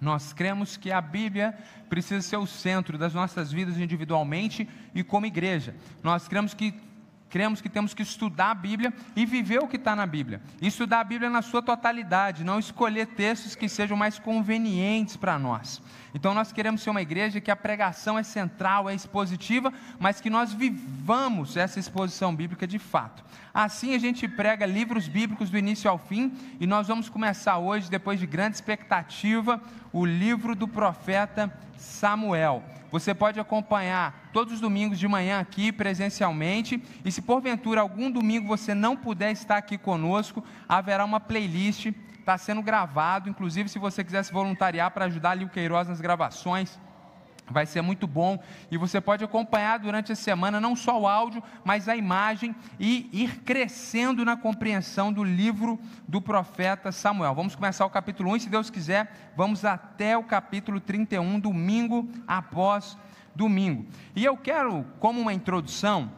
[0.00, 1.56] Nós cremos que a Bíblia
[1.88, 5.74] precisa ser o centro das nossas vidas individualmente e como igreja.
[6.02, 6.74] Nós cremos que
[7.28, 10.40] cremos que temos que estudar a Bíblia e viver o que está na Bíblia.
[10.62, 15.82] Estudar a Bíblia na sua totalidade, não escolher textos que sejam mais convenientes para nós.
[16.14, 20.30] Então nós queremos ser uma igreja que a pregação é central, é expositiva, mas que
[20.30, 23.22] nós vivamos essa exposição bíblica de fato.
[23.52, 27.90] Assim a gente prega livros bíblicos do início ao fim e nós vamos começar hoje,
[27.90, 29.60] depois de grande expectativa,
[29.96, 32.62] o livro do profeta Samuel.
[32.92, 36.82] Você pode acompanhar todos os domingos de manhã aqui presencialmente.
[37.02, 41.86] E se porventura algum domingo você não puder estar aqui conosco, haverá uma playlist,
[42.20, 43.30] está sendo gravado.
[43.30, 46.78] Inclusive, se você quiser se voluntariar para ajudar ali o Queiroz nas gravações,
[47.48, 51.42] Vai ser muito bom e você pode acompanhar durante a semana não só o áudio,
[51.64, 55.78] mas a imagem e ir crescendo na compreensão do livro
[56.08, 57.34] do profeta Samuel.
[57.34, 62.08] Vamos começar o capítulo 1 e, se Deus quiser, vamos até o capítulo 31, domingo
[62.26, 62.98] após
[63.32, 63.86] domingo.
[64.16, 66.10] E eu quero, como uma introdução,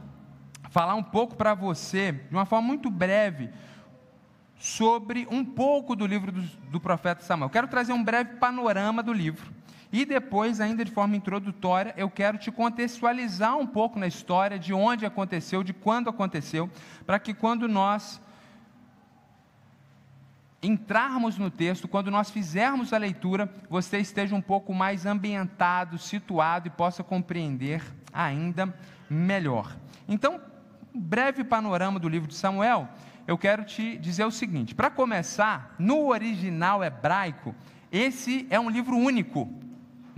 [0.70, 3.50] falar um pouco para você, de uma forma muito breve,
[4.58, 7.50] sobre um pouco do livro do, do profeta Samuel.
[7.50, 9.57] Quero trazer um breve panorama do livro
[9.92, 14.74] e depois, ainda de forma introdutória, eu quero te contextualizar um pouco na história, de
[14.74, 16.70] onde aconteceu, de quando aconteceu,
[17.06, 18.20] para que quando nós
[20.62, 26.66] entrarmos no texto, quando nós fizermos a leitura, você esteja um pouco mais ambientado, situado
[26.66, 28.74] e possa compreender ainda
[29.08, 29.76] melhor.
[30.06, 30.40] Então,
[30.92, 32.88] breve panorama do livro de Samuel,
[33.26, 37.54] eu quero te dizer o seguinte: para começar, no original hebraico,
[37.90, 39.48] esse é um livro único,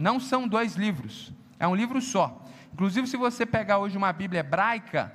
[0.01, 2.43] não são dois livros, é um livro só.
[2.73, 5.13] Inclusive, se você pegar hoje uma Bíblia hebraica,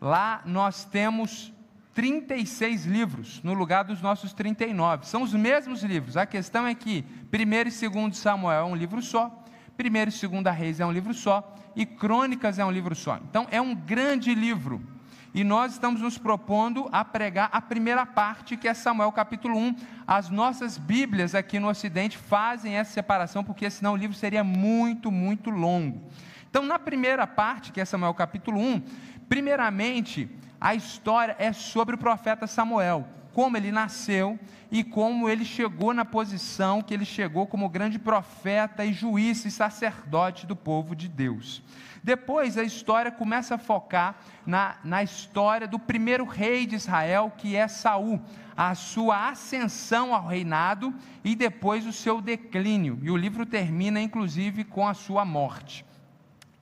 [0.00, 1.52] lá nós temos
[1.94, 5.04] 36 livros, no lugar dos nossos 39.
[5.04, 6.16] São os mesmos livros.
[6.16, 9.44] A questão é que 1 e 2 Samuel é um livro só,
[9.76, 13.18] 1 e 2 Reis é um livro só, e Crônicas é um livro só.
[13.28, 14.80] Então, é um grande livro
[15.32, 19.76] e nós estamos nos propondo a pregar a primeira parte, que é Samuel capítulo 1.
[20.06, 25.10] As nossas Bíblias aqui no Ocidente fazem essa separação, porque senão o livro seria muito,
[25.10, 26.02] muito longo.
[26.48, 28.82] Então, na primeira parte, que é Samuel capítulo 1,
[29.28, 30.28] primeiramente,
[30.60, 34.36] a história é sobre o profeta Samuel, como ele nasceu
[34.68, 39.50] e como ele chegou na posição que ele chegou como grande profeta e juiz e
[39.50, 41.62] sacerdote do povo de Deus.
[42.02, 44.16] Depois a história começa a focar
[44.46, 48.20] na, na história do primeiro rei de Israel, que é Saul,
[48.56, 52.98] a sua ascensão ao reinado e depois o seu declínio.
[53.02, 55.84] E o livro termina, inclusive, com a sua morte.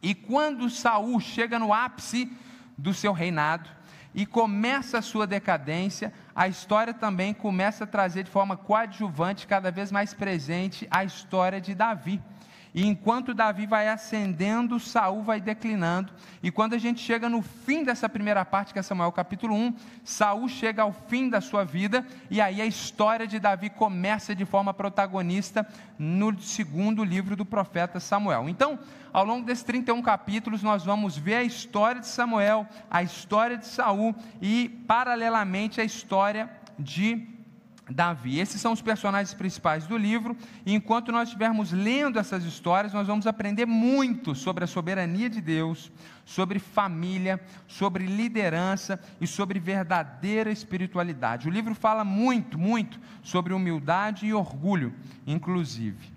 [0.03, 2.31] E quando Saul chega no ápice
[2.77, 3.69] do seu reinado
[4.15, 9.71] e começa a sua decadência, a história também começa a trazer de forma coadjuvante, cada
[9.71, 12.21] vez mais presente, a história de Davi
[12.79, 16.13] e enquanto Davi vai ascendendo, Saul vai declinando.
[16.41, 19.75] E quando a gente chega no fim dessa primeira parte, que é Samuel capítulo 1,
[20.05, 24.45] Saul chega ao fim da sua vida, e aí a história de Davi começa de
[24.45, 25.67] forma protagonista
[25.99, 28.49] no segundo livro do profeta Samuel.
[28.49, 28.79] Então,
[29.13, 33.67] ao longo desses 31 capítulos, nós vamos ver a história de Samuel, a história de
[33.67, 37.27] Saul e, paralelamente, a história de
[37.91, 38.39] Davi.
[38.39, 43.07] Esses são os personagens principais do livro, e enquanto nós estivermos lendo essas histórias, nós
[43.07, 45.91] vamos aprender muito sobre a soberania de Deus,
[46.25, 51.49] sobre família, sobre liderança e sobre verdadeira espiritualidade.
[51.49, 54.95] O livro fala muito, muito sobre humildade e orgulho,
[55.27, 56.13] inclusive.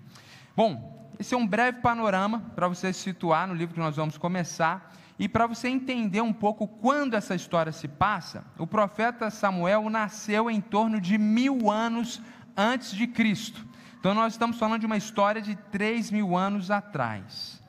[0.54, 4.18] Bom, esse é um breve panorama para você se situar no livro que nós vamos
[4.18, 4.92] começar.
[5.22, 10.50] E para você entender um pouco quando essa história se passa, o profeta Samuel nasceu
[10.50, 12.20] em torno de mil anos
[12.56, 13.64] antes de Cristo.
[14.00, 17.62] Então nós estamos falando de uma história de três mil anos atrás.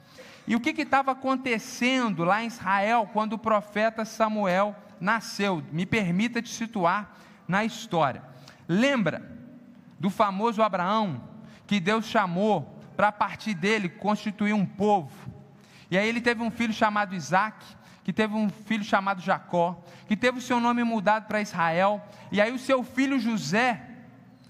[0.47, 5.61] E o que estava acontecendo lá em Israel quando o profeta Samuel nasceu?
[5.71, 7.15] Me permita te situar
[7.47, 8.23] na história.
[8.67, 9.31] Lembra
[9.99, 11.21] do famoso Abraão,
[11.67, 15.32] que Deus chamou para a partir dele constituir um povo?
[15.89, 17.63] E aí ele teve um filho chamado Isaac,
[18.03, 22.05] que teve um filho chamado Jacó, que teve o seu nome mudado para Israel.
[22.31, 23.81] E aí o seu filho José,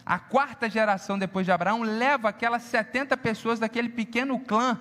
[0.06, 4.80] a quarta geração depois de Abraão, leva aquelas 70 pessoas daquele pequeno clã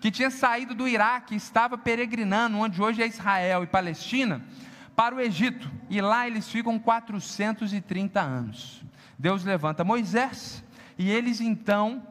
[0.00, 4.42] que tinha saído do Iraque, estava peregrinando, onde hoje é Israel e Palestina,
[4.96, 5.70] para o Egito.
[5.90, 8.82] E lá eles ficam 430 anos.
[9.18, 10.64] Deus levanta Moisés
[10.98, 12.02] e eles então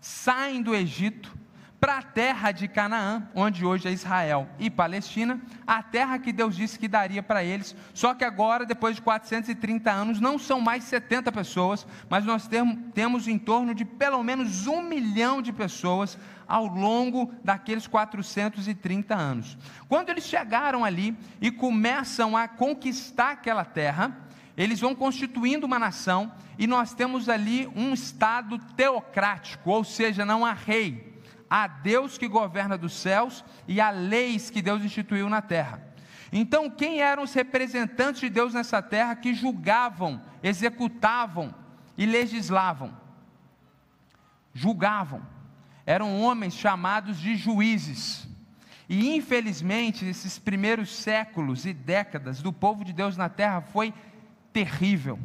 [0.00, 1.37] saem do Egito
[1.80, 6.56] para a terra de Canaã, onde hoje é Israel e Palestina, a terra que Deus
[6.56, 7.74] disse que daria para eles.
[7.94, 12.48] Só que agora, depois de 430 anos, não são mais 70 pessoas, mas nós
[12.94, 19.56] temos em torno de pelo menos um milhão de pessoas ao longo daqueles 430 anos.
[19.88, 24.16] Quando eles chegaram ali e começam a conquistar aquela terra,
[24.56, 30.44] eles vão constituindo uma nação e nós temos ali um estado teocrático, ou seja, não
[30.44, 31.07] há rei
[31.50, 35.82] há Deus que governa dos céus e há leis que Deus instituiu na terra.
[36.30, 41.54] Então, quem eram os representantes de Deus nessa terra que julgavam, executavam
[41.96, 42.94] e legislavam?
[44.52, 45.22] Julgavam.
[45.86, 48.28] Eram homens chamados de juízes.
[48.88, 53.94] E infelizmente, esses primeiros séculos e décadas do povo de Deus na terra foi
[54.52, 55.18] terrível.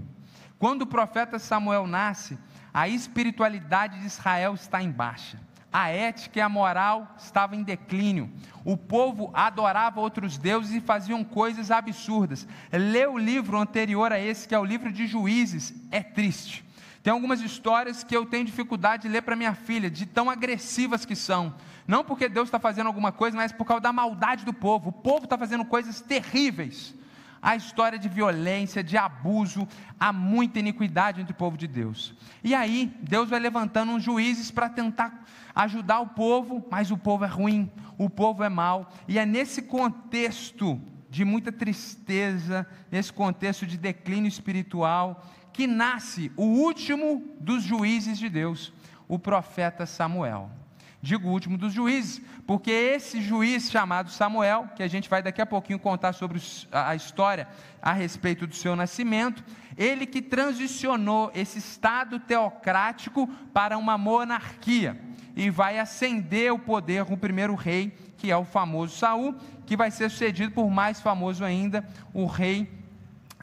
[0.58, 2.38] Quando o profeta Samuel nasce,
[2.74, 5.38] a espiritualidade de Israel está em baixa
[5.74, 8.30] a ética e a moral estavam em declínio.
[8.64, 12.48] O povo adorava outros deuses e faziam coisas absurdas.
[12.72, 16.64] Ler o livro anterior a esse, que é o livro de Juízes, é triste.
[17.02, 21.06] Tem algumas histórias que eu tenho dificuldade de ler para minha filha, de tão agressivas
[21.06, 21.56] que são.
[21.86, 24.90] Não porque Deus está fazendo alguma coisa, mas por causa da maldade do povo.
[24.90, 26.96] O povo está fazendo coisas terríveis
[27.44, 29.68] a história de violência, de abuso,
[30.00, 32.16] há muita iniquidade entre o povo de Deus.
[32.42, 37.25] E aí, Deus vai levantando uns juízes para tentar ajudar o povo, mas o povo
[37.25, 43.68] é ruim, o povo é mau, e é nesse contexto de muita tristeza, nesse contexto
[43.68, 48.72] de declínio espiritual, que nasce o último dos juízes de Deus,
[49.06, 50.62] o profeta Samuel
[51.04, 55.42] digo o último dos juízes, porque esse juiz chamado Samuel, que a gente vai daqui
[55.42, 56.42] a pouquinho contar sobre
[56.72, 57.46] a história
[57.82, 59.44] a respeito do seu nascimento,
[59.78, 64.98] ele que transicionou esse estado teocrático para uma monarquia
[65.36, 69.36] e vai ascender o poder com o primeiro rei, que é o famoso Saul,
[69.66, 72.72] que vai ser sucedido por mais famoso ainda, o rei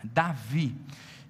[0.02, 0.74] Davi.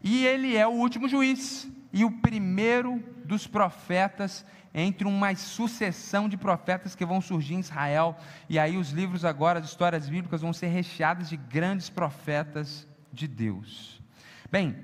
[0.01, 6.37] E ele é o último juiz e o primeiro dos profetas entre uma sucessão de
[6.37, 8.17] profetas que vão surgir em Israel,
[8.49, 13.27] e aí os livros agora, as histórias bíblicas, vão ser recheados de grandes profetas de
[13.27, 14.01] Deus.
[14.51, 14.77] Bem,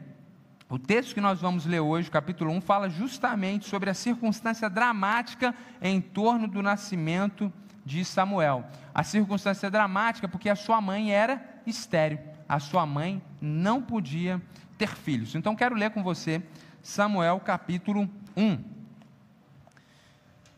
[0.68, 5.54] o texto que nós vamos ler hoje, capítulo 1, fala justamente sobre a circunstância dramática
[5.80, 7.52] em torno do nascimento
[7.84, 8.64] de Samuel.
[8.92, 12.18] A circunstância dramática porque a sua mãe era estéril,
[12.48, 14.42] a sua mãe não podia
[14.76, 15.36] ter filhos.
[15.36, 16.42] Então quero ler com você
[16.82, 18.75] Samuel capítulo 1.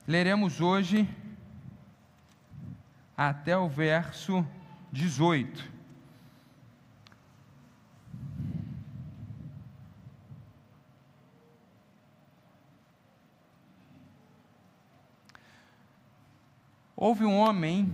[0.08, 1.06] Leremos hoje
[3.14, 4.42] até o verso
[4.90, 5.70] 18.
[16.96, 17.92] Houve um homem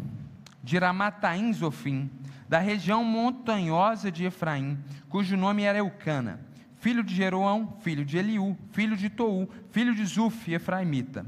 [0.62, 2.08] de Ramataim Zofim,
[2.48, 4.78] da região montanhosa de Efraim,
[5.08, 6.38] cujo nome era Eucana,
[6.76, 11.26] filho de Jeroão, filho de Eliú, filho de Tou, filho de Zuf, efraimita.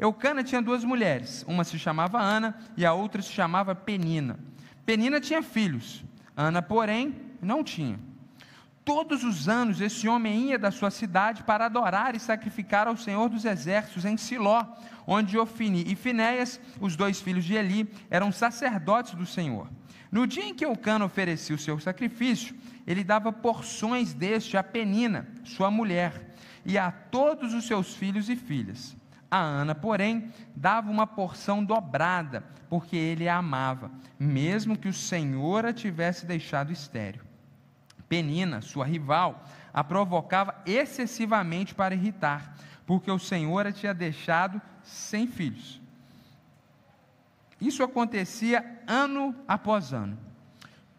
[0.00, 4.40] Eucana tinha duas mulheres, uma se chamava Ana e a outra se chamava Penina.
[4.86, 6.02] Penina tinha filhos,
[6.34, 8.00] Ana, porém, não tinha.
[8.82, 13.28] Todos os anos esse homem ia da sua cidade para adorar e sacrificar ao Senhor
[13.28, 14.64] dos Exércitos em Siló,
[15.06, 19.68] onde Ofini e Finéias, os dois filhos de Eli, eram sacerdotes do Senhor.
[20.10, 22.56] No dia em que Eucana oferecia o seu sacrifício,
[22.86, 28.34] ele dava porções deste a Penina, sua mulher, e a todos os seus filhos e
[28.34, 28.98] filhas.
[29.30, 35.64] A Ana, porém, dava uma porção dobrada, porque ele a amava, mesmo que o Senhor
[35.64, 37.22] a tivesse deixado estéril.
[38.08, 45.28] Penina, sua rival, a provocava excessivamente para irritar, porque o Senhor a tinha deixado sem
[45.28, 45.80] filhos.
[47.60, 50.18] Isso acontecia ano após ano.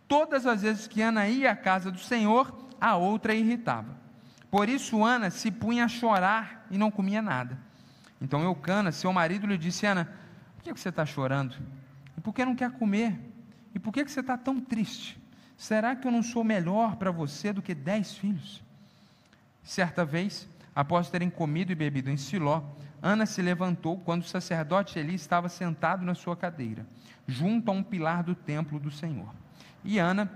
[0.07, 3.95] Todas as vezes que Ana ia à casa do Senhor, a outra a irritava.
[4.49, 7.57] Por isso Ana se punha a chorar e não comia nada.
[8.21, 10.05] Então Eucana, seu marido, lhe disse: Ana,
[10.55, 11.55] por que você está chorando?
[12.17, 13.19] E por que não quer comer?
[13.73, 15.19] E por que você está tão triste?
[15.57, 18.63] Será que eu não sou melhor para você do que dez filhos?
[19.63, 22.63] Certa vez, após terem comido e bebido em Siló,
[23.01, 26.85] Ana se levantou quando o sacerdote Eli estava sentado na sua cadeira,
[27.27, 29.33] junto a um pilar do templo do Senhor.
[29.83, 30.31] E Ana,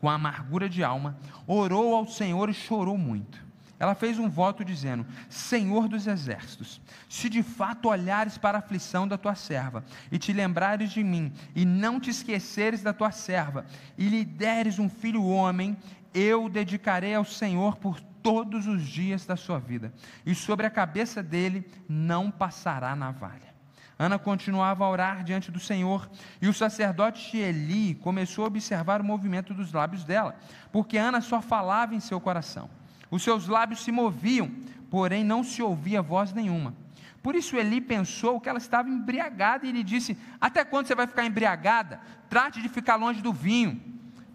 [0.00, 3.51] com amargura de alma, orou ao Senhor e chorou muito.
[3.82, 9.08] Ela fez um voto dizendo: Senhor dos exércitos, se de fato olhares para a aflição
[9.08, 13.66] da tua serva, e te lembrares de mim, e não te esqueceres da tua serva,
[13.98, 15.76] e lhe deres um filho homem,
[16.14, 19.92] eu o dedicarei ao Senhor por todos os dias da sua vida,
[20.24, 23.52] e sobre a cabeça dele não passará navalha.
[23.98, 26.08] Ana continuava a orar diante do Senhor,
[26.40, 30.36] e o sacerdote Eli começou a observar o movimento dos lábios dela,
[30.70, 32.70] porque Ana só falava em seu coração.
[33.12, 34.50] Os seus lábios se moviam,
[34.90, 36.74] porém não se ouvia voz nenhuma.
[37.22, 41.06] Por isso Eli pensou que ela estava embriagada e lhe disse: Até quando você vai
[41.06, 42.00] ficar embriagada?
[42.30, 43.78] Trate de ficar longe do vinho.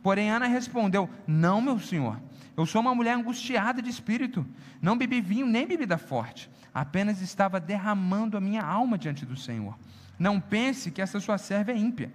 [0.04, 2.22] Porém Ana respondeu: Não, meu senhor.
[2.56, 4.46] Eu sou uma mulher angustiada de espírito.
[4.80, 6.48] Não bebi vinho nem bebida forte.
[6.72, 9.76] Apenas estava derramando a minha alma diante do Senhor.
[10.20, 12.12] Não pense que essa sua serva é ímpia.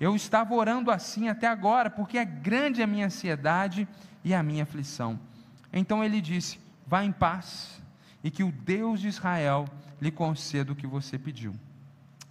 [0.00, 3.86] Eu estava orando assim até agora, porque é grande a minha ansiedade
[4.24, 5.18] e a minha aflição.
[5.72, 7.80] Então ele disse: Vá em paz,
[8.22, 9.66] e que o Deus de Israel
[10.00, 11.54] lhe conceda o que você pediu.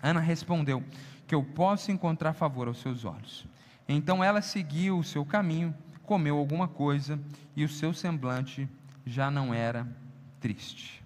[0.01, 0.84] Ana respondeu:
[1.27, 3.46] Que eu possa encontrar favor aos seus olhos.
[3.88, 7.19] Então ela seguiu o seu caminho, comeu alguma coisa
[7.55, 8.67] e o seu semblante
[9.05, 9.88] já não era
[10.39, 11.03] triste.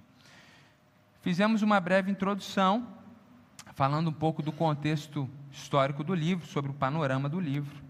[1.22, 2.88] Fizemos uma breve introdução,
[3.74, 7.83] falando um pouco do contexto histórico do livro, sobre o panorama do livro.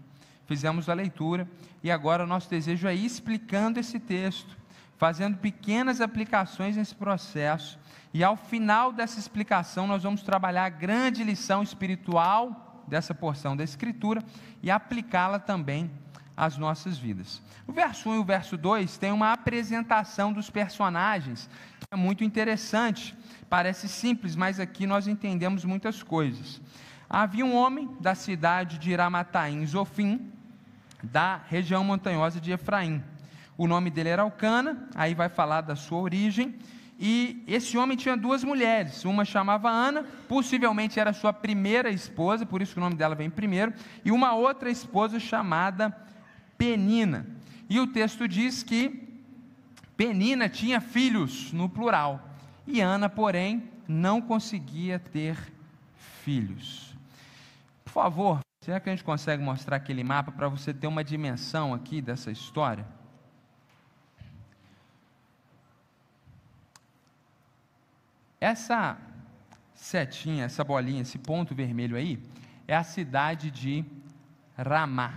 [0.46, 1.48] Fizemos a leitura
[1.82, 4.56] e agora o nosso desejo é ir explicando esse texto,
[4.96, 7.78] fazendo pequenas aplicações nesse processo
[8.14, 13.64] e ao final dessa explicação, nós vamos trabalhar a grande lição espiritual dessa porção da
[13.64, 14.22] Escritura
[14.62, 15.90] e aplicá-la também
[16.36, 17.42] às nossas vidas.
[17.66, 22.22] O verso 1 e o verso 2 tem uma apresentação dos personagens que é muito
[22.22, 23.16] interessante.
[23.50, 26.60] Parece simples, mas aqui nós entendemos muitas coisas.
[27.10, 30.32] Havia um homem da cidade de Iramataim, Zofim,
[31.04, 33.02] da região montanhosa de Efraim.
[33.56, 36.56] O nome dele era Alcana, aí vai falar da sua origem,
[36.98, 42.62] e esse homem tinha duas mulheres, uma chamava Ana, possivelmente era sua primeira esposa, por
[42.62, 43.72] isso o nome dela vem primeiro,
[44.04, 45.96] e uma outra esposa chamada
[46.56, 47.26] Penina.
[47.68, 49.08] E o texto diz que
[49.96, 52.28] Penina tinha filhos, no plural,
[52.66, 55.36] e Ana, porém, não conseguia ter
[56.24, 56.94] filhos.
[57.84, 61.74] Por favor, será que a gente consegue mostrar aquele mapa para você ter uma dimensão
[61.74, 62.86] aqui dessa história?
[68.40, 68.96] Essa
[69.74, 72.18] setinha, essa bolinha, esse ponto vermelho aí,
[72.66, 73.84] é a cidade de
[74.56, 75.12] Ramá.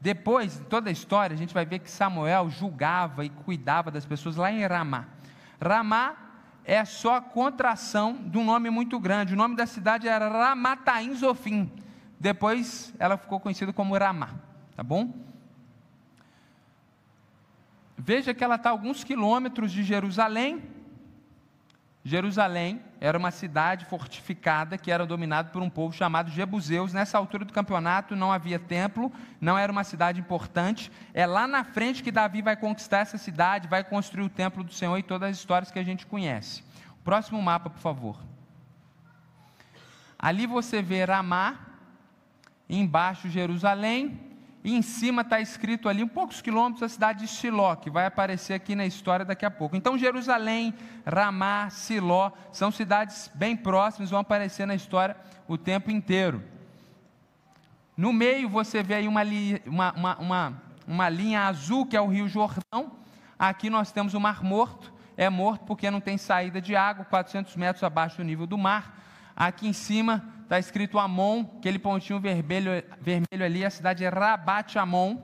[0.00, 4.36] Depois, toda a história, a gente vai ver que Samuel julgava e cuidava das pessoas
[4.36, 5.08] lá em Ramá.
[5.60, 6.14] Ramá
[6.64, 9.34] é só contração de um nome muito grande.
[9.34, 11.68] O nome da cidade era Ramataim Zofim.
[12.18, 14.30] Depois ela ficou conhecida como Ramá,
[14.74, 15.12] tá bom?
[17.96, 20.62] Veja que ela está alguns quilômetros de Jerusalém,
[22.08, 26.94] Jerusalém era uma cidade fortificada que era dominada por um povo chamado Jebuseus.
[26.94, 30.90] Nessa altura do campeonato não havia templo, não era uma cidade importante.
[31.12, 34.72] É lá na frente que Davi vai conquistar essa cidade, vai construir o templo do
[34.72, 36.64] Senhor e todas as histórias que a gente conhece.
[37.04, 38.18] Próximo mapa, por favor.
[40.18, 41.56] Ali você vê Ramá,
[42.68, 44.28] embaixo Jerusalém,
[44.62, 48.06] e em cima está escrito ali, um poucos quilômetros, a cidade de Siló, que vai
[48.06, 49.76] aparecer aqui na história daqui a pouco.
[49.76, 50.74] Então, Jerusalém,
[51.06, 56.42] Ramá, Siló, são cidades bem próximas, vão aparecer na história o tempo inteiro.
[57.96, 59.22] No meio você vê aí uma,
[59.64, 62.92] uma, uma, uma, uma linha azul, que é o Rio Jordão.
[63.38, 67.56] Aqui nós temos o Mar Morto, é morto porque não tem saída de água, 400
[67.56, 68.96] metros abaixo do nível do mar.
[69.40, 74.76] Aqui em cima está escrito Amon, aquele pontinho vermelho, vermelho ali, a cidade é Rabat
[74.76, 75.16] Amon,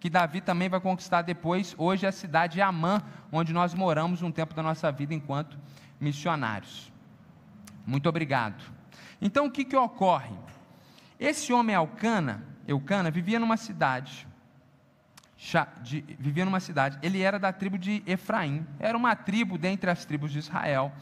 [0.00, 1.72] que Davi também vai conquistar depois.
[1.78, 3.00] Hoje é a cidade de Amã,
[3.30, 5.56] onde nós moramos um tempo da nossa vida enquanto
[6.00, 6.92] missionários.
[7.86, 8.60] Muito obrigado.
[9.22, 10.34] Então o que, que ocorre?
[11.16, 14.26] Esse homem Alcana, Eucana, vivia numa cidade
[15.82, 20.04] de, vivia numa cidade, ele era da tribo de Efraim, era uma tribo dentre as
[20.04, 20.92] tribos de Israel.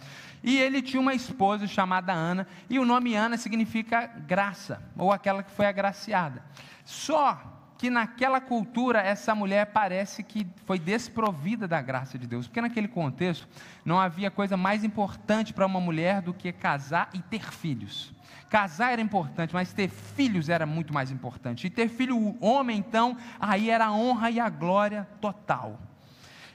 [0.48, 5.42] E ele tinha uma esposa chamada Ana, e o nome Ana significa graça, ou aquela
[5.42, 6.42] que foi agraciada.
[6.86, 7.38] Só
[7.76, 12.88] que naquela cultura essa mulher parece que foi desprovida da graça de Deus, porque naquele
[12.88, 13.46] contexto
[13.84, 18.14] não havia coisa mais importante para uma mulher do que casar e ter filhos.
[18.48, 21.66] Casar era importante, mas ter filhos era muito mais importante.
[21.66, 25.78] E ter filho homem, então, aí era a honra e a glória total.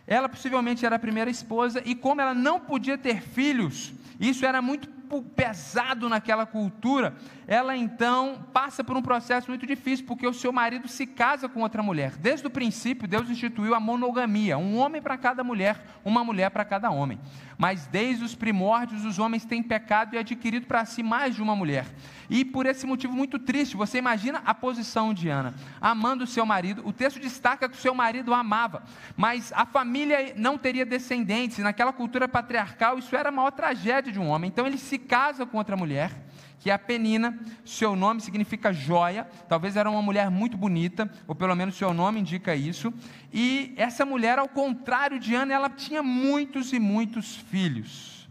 [0.05, 4.62] Ela possivelmente era a primeira esposa, e como ela não podia ter filhos, isso era
[4.62, 4.88] muito
[5.36, 7.15] pesado naquela cultura,
[7.48, 11.62] ela então passa por um processo muito difícil, porque o seu marido se casa com
[11.62, 12.17] outra mulher.
[12.17, 16.65] Desde o princípio, Deus instituiu a monogamia: um homem para cada mulher, uma mulher para
[16.65, 17.19] cada homem.
[17.57, 21.55] Mas desde os primórdios, os homens têm pecado e adquirido para si mais de uma
[21.55, 21.86] mulher.
[22.29, 26.45] E por esse motivo muito triste, você imagina a posição de Ana, amando o seu
[26.45, 26.81] marido.
[26.86, 28.83] O texto destaca que o seu marido a amava,
[29.15, 31.60] mas a família não teria descendentes.
[31.60, 34.50] Naquela cultura patriarcal, isso era a maior tragédia de um homem.
[34.50, 36.12] Então ele se casa com outra mulher,
[36.60, 41.36] que é a Penina, seu nome significa joia, talvez era uma mulher muito bonita, ou
[41.36, 42.93] pelo menos seu nome indica isso,
[43.33, 48.29] e essa mulher, ao contrário de Ana, ela tinha muitos e muitos filhos.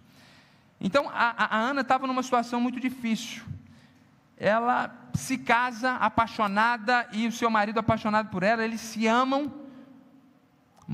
[0.80, 3.42] Então a, a Ana estava numa situação muito difícil.
[4.36, 9.61] Ela se casa apaixonada e o seu marido apaixonado por ela, eles se amam,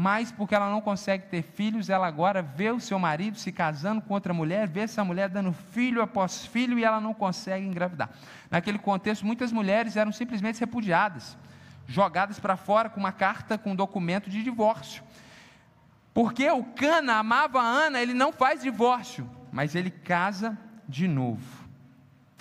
[0.01, 4.01] mas porque ela não consegue ter filhos, ela agora vê o seu marido se casando
[4.01, 8.09] com outra mulher, vê essa mulher dando filho após filho e ela não consegue engravidar.
[8.49, 11.37] Naquele contexto, muitas mulheres eram simplesmente repudiadas,
[11.89, 15.03] jogadas para fora com uma carta com um documento de divórcio.
[16.15, 20.57] Porque o Cana amava a Ana, ele não faz divórcio, mas ele casa
[20.89, 21.67] de novo.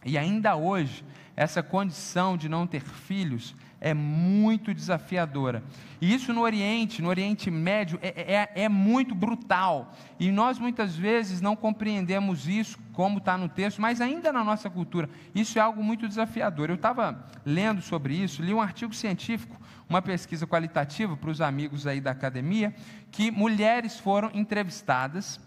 [0.05, 1.03] E ainda hoje,
[1.35, 5.63] essa condição de não ter filhos é muito desafiadora.
[6.01, 9.93] E isso no Oriente, no Oriente Médio, é, é, é muito brutal.
[10.19, 14.69] E nós muitas vezes não compreendemos isso, como está no texto, mas ainda na nossa
[14.69, 16.69] cultura, isso é algo muito desafiador.
[16.69, 21.85] Eu estava lendo sobre isso, li um artigo científico, uma pesquisa qualitativa para os amigos
[21.85, 22.73] aí da academia,
[23.11, 25.39] que mulheres foram entrevistadas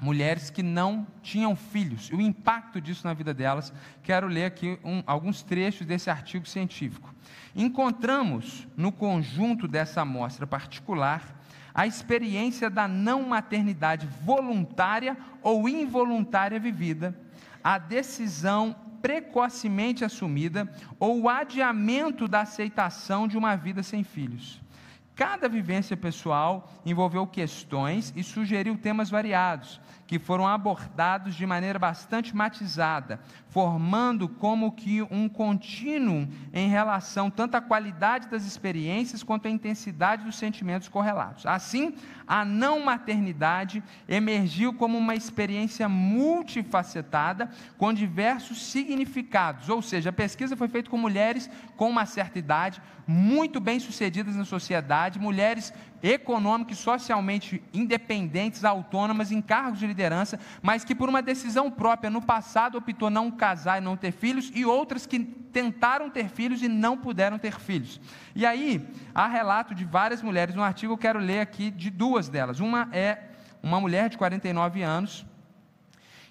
[0.00, 3.72] mulheres que não tinham filhos, o impacto disso na vida delas.
[4.02, 7.09] Quero ler aqui um, alguns trechos desse artigo científico.
[7.54, 11.40] Encontramos no conjunto dessa amostra particular
[11.74, 17.18] a experiência da não maternidade voluntária ou involuntária vivida,
[17.62, 24.60] a decisão precocemente assumida ou o adiamento da aceitação de uma vida sem filhos.
[25.14, 32.34] Cada vivência pessoal envolveu questões e sugeriu temas variados, que foram abordados de maneira bastante
[32.34, 39.50] matizada, formando como que um contínuo em relação tanto à qualidade das experiências quanto à
[39.52, 41.46] intensidade dos sentimentos correlatos.
[41.46, 41.94] Assim,
[42.26, 47.48] a não maternidade emergiu como uma experiência multifacetada
[47.78, 52.82] com diversos significados, ou seja, a pesquisa foi feita com mulheres com uma certa idade,
[53.06, 60.84] muito bem-sucedidas na sociedade, mulheres econômicas e socialmente independentes, autônomas, em cargos de liderança, mas
[60.84, 64.64] que por uma decisão própria no passado optou não casar e não ter filhos, e
[64.64, 68.00] outras que tentaram ter filhos e não puderam ter filhos.
[68.34, 72.28] E aí, há relato de várias mulheres, no artigo eu quero ler aqui de duas
[72.28, 72.60] delas.
[72.60, 73.24] Uma é
[73.62, 75.26] uma mulher de 49 anos,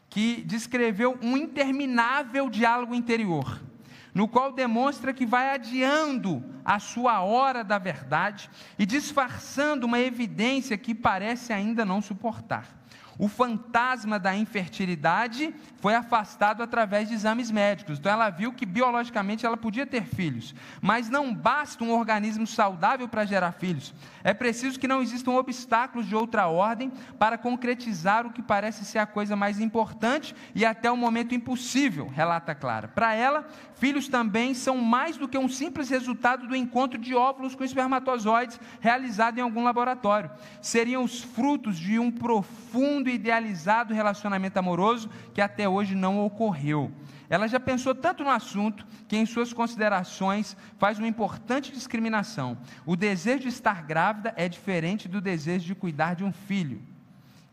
[0.09, 3.68] que descreveu um interminável diálogo interior
[4.13, 10.77] no qual demonstra que vai adiando a sua hora da verdade e disfarçando uma evidência
[10.77, 12.79] que parece ainda não suportar.
[13.19, 17.99] O fantasma da infertilidade foi afastado através de exames médicos.
[17.99, 23.09] Então ela viu que biologicamente ela podia ter filhos, mas não basta um organismo saudável
[23.09, 23.93] para gerar filhos.
[24.23, 28.99] É preciso que não existam obstáculos de outra ordem para concretizar o que parece ser
[28.99, 32.87] a coisa mais importante e até o momento impossível, relata Clara.
[32.87, 37.55] Para ela, filhos também são mais do que um simples resultado do encontro de óvulos
[37.55, 40.31] com espermatozoides realizado em algum laboratório.
[40.61, 46.91] Seriam os frutos de um profundo e idealizado relacionamento amoroso que até hoje não ocorreu.
[47.29, 52.57] Ela já pensou tanto no assunto que, em suas considerações, faz uma importante discriminação.
[52.85, 56.81] O desejo de estar grávida é diferente do desejo de cuidar de um filho.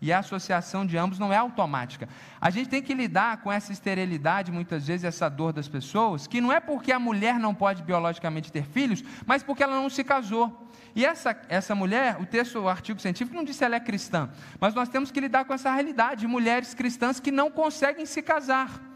[0.01, 2.09] E a associação de ambos não é automática.
[2.41, 6.41] A gente tem que lidar com essa esterilidade, muitas vezes, essa dor das pessoas, que
[6.41, 10.05] não é porque a mulher não pode biologicamente ter filhos, mas porque ela não se
[10.05, 10.71] casou.
[10.95, 14.31] E essa, essa mulher, o texto, o artigo científico não diz se ela é cristã,
[14.59, 18.23] mas nós temos que lidar com essa realidade de mulheres cristãs que não conseguem se
[18.23, 18.96] casar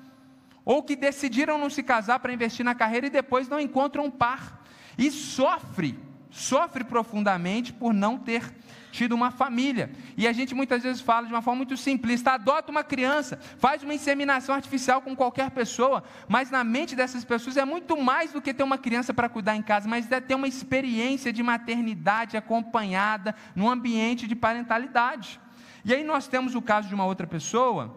[0.64, 4.10] ou que decidiram não se casar para investir na carreira e depois não encontram um
[4.10, 4.64] par.
[4.98, 5.98] E sofre,
[6.30, 8.54] sofre profundamente por não ter
[8.90, 9.90] tido uma família.
[10.16, 13.82] E a gente muitas vezes fala de uma forma muito simplista: adota uma criança, faz
[13.82, 18.42] uma inseminação artificial com qualquer pessoa, mas na mente dessas pessoas é muito mais do
[18.42, 22.36] que ter uma criança para cuidar em casa, mas é ter uma experiência de maternidade
[22.36, 25.40] acompanhada num ambiente de parentalidade.
[25.84, 27.96] E aí nós temos o caso de uma outra pessoa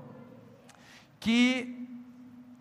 [1.20, 1.83] que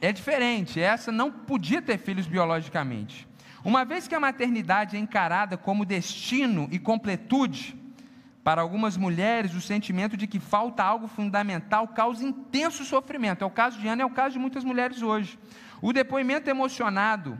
[0.03, 3.27] é diferente, essa não podia ter filhos biologicamente.
[3.65, 7.81] Uma vez que a maternidade é encarada como destino e completude,
[8.43, 13.45] para algumas mulheres, o sentimento de que falta algo fundamental causa intenso sofrimento.
[13.45, 15.39] É o caso de Ana, é o caso de muitas mulheres hoje.
[15.81, 17.39] O depoimento emocionado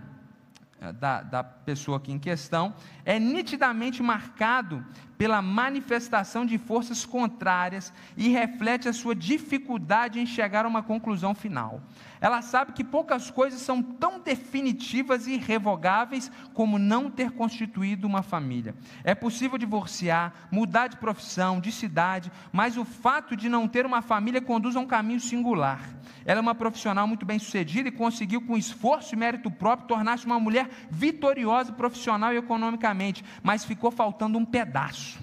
[0.91, 4.85] da, da pessoa aqui em questão, é nitidamente marcado
[5.17, 11.35] pela manifestação de forças contrárias e reflete a sua dificuldade em chegar a uma conclusão
[11.35, 11.81] final.
[12.23, 18.23] Ela sabe que poucas coisas são tão definitivas e irrevogáveis como não ter constituído uma
[18.23, 18.77] família.
[19.03, 24.01] É possível divorciar, mudar de profissão, de cidade, mas o fato de não ter uma
[24.01, 25.81] família conduz a um caminho singular.
[26.25, 30.25] Ela é uma profissional muito bem sucedida e conseguiu, com esforço e mérito próprio, tornar-se
[30.25, 35.19] uma mulher vitoriosa profissional e economicamente, mas ficou faltando um pedaço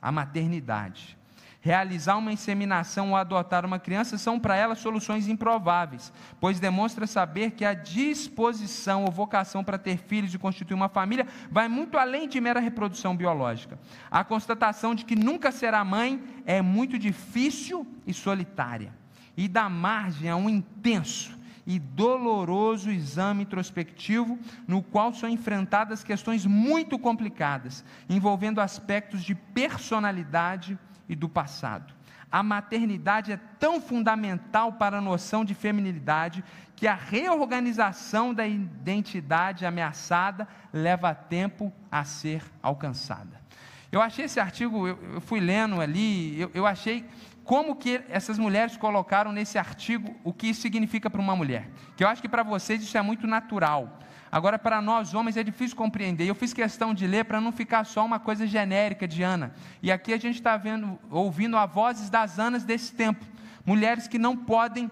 [0.00, 1.17] a maternidade.
[1.60, 7.50] Realizar uma inseminação ou adotar uma criança são para ela soluções improváveis, pois demonstra saber
[7.50, 12.28] que a disposição ou vocação para ter filhos e constituir uma família vai muito além
[12.28, 13.76] de mera reprodução biológica.
[14.08, 18.94] A constatação de que nunca será mãe é muito difícil e solitária
[19.36, 26.46] e dá margem a um intenso e doloroso exame introspectivo, no qual são enfrentadas questões
[26.46, 31.94] muito complicadas, envolvendo aspectos de personalidade e do passado.
[32.30, 36.44] A maternidade é tão fundamental para a noção de feminilidade
[36.76, 43.40] que a reorganização da identidade ameaçada leva tempo a ser alcançada.
[43.90, 47.08] Eu achei esse artigo, eu, eu fui lendo ali, eu, eu achei
[47.42, 51.70] como que essas mulheres colocaram nesse artigo o que isso significa para uma mulher.
[51.96, 53.98] Que eu acho que para vocês isso é muito natural.
[54.30, 56.26] Agora, para nós homens é difícil compreender.
[56.26, 59.54] Eu fiz questão de ler para não ficar só uma coisa genérica de Ana.
[59.82, 60.60] E aqui a gente está
[61.10, 63.24] ouvindo a vozes das Anas desse tempo.
[63.64, 64.90] Mulheres que não podem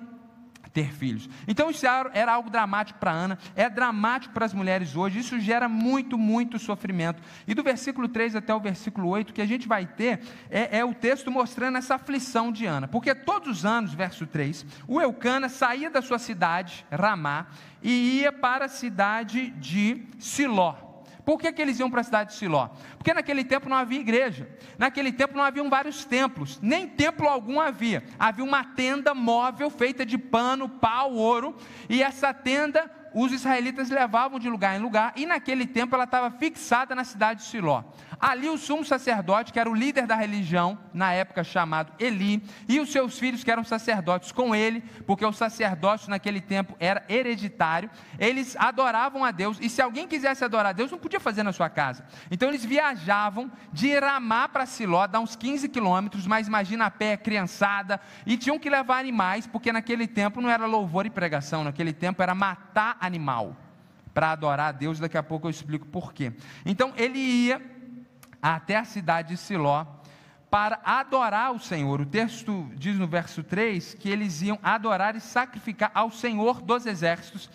[0.76, 1.26] ter filhos.
[1.48, 5.70] Então isso era algo dramático para Ana, é dramático para as mulheres hoje, isso gera
[5.70, 7.22] muito, muito sofrimento.
[7.46, 10.84] E do versículo 3 até o versículo 8, que a gente vai ter, é, é
[10.84, 12.86] o texto mostrando essa aflição de Ana.
[12.86, 17.46] Porque todos os anos, verso 3, o Eucana saía da sua cidade, Ramá,
[17.82, 20.85] e ia para a cidade de Siló.
[21.26, 22.68] Por que, que eles iam para a cidade de Siló?
[22.96, 27.60] Porque naquele tempo não havia igreja, naquele tempo não haviam vários templos, nem templo algum
[27.60, 28.04] havia.
[28.16, 31.56] Havia uma tenda móvel feita de pano, pau, ouro,
[31.88, 36.30] e essa tenda os israelitas levavam de lugar em lugar, e naquele tempo ela estava
[36.30, 37.82] fixada na cidade de Siló.
[38.20, 42.80] Ali o sumo sacerdote, que era o líder da religião, na época chamado Eli, e
[42.80, 47.90] os seus filhos, que eram sacerdotes com ele, porque o sacerdócio naquele tempo era hereditário,
[48.18, 51.52] eles adoravam a Deus, e se alguém quisesse adorar a Deus, não podia fazer na
[51.52, 52.06] sua casa.
[52.30, 57.16] Então eles viajavam de Iramá para Siló, dá uns 15 quilômetros, mas imagina a pé,
[57.16, 61.92] criançada, e tinham que levar animais, porque naquele tempo não era louvor e pregação, naquele
[61.92, 63.56] tempo era matar animal
[64.16, 66.32] para adorar a Deus, daqui a pouco eu explico por quê.
[66.64, 67.75] Então ele ia
[68.54, 69.84] até a cidade de Siló
[70.50, 72.00] para adorar o Senhor.
[72.00, 76.86] O texto diz no verso 3 que eles iam adorar e sacrificar ao Senhor dos
[76.86, 77.50] exércitos.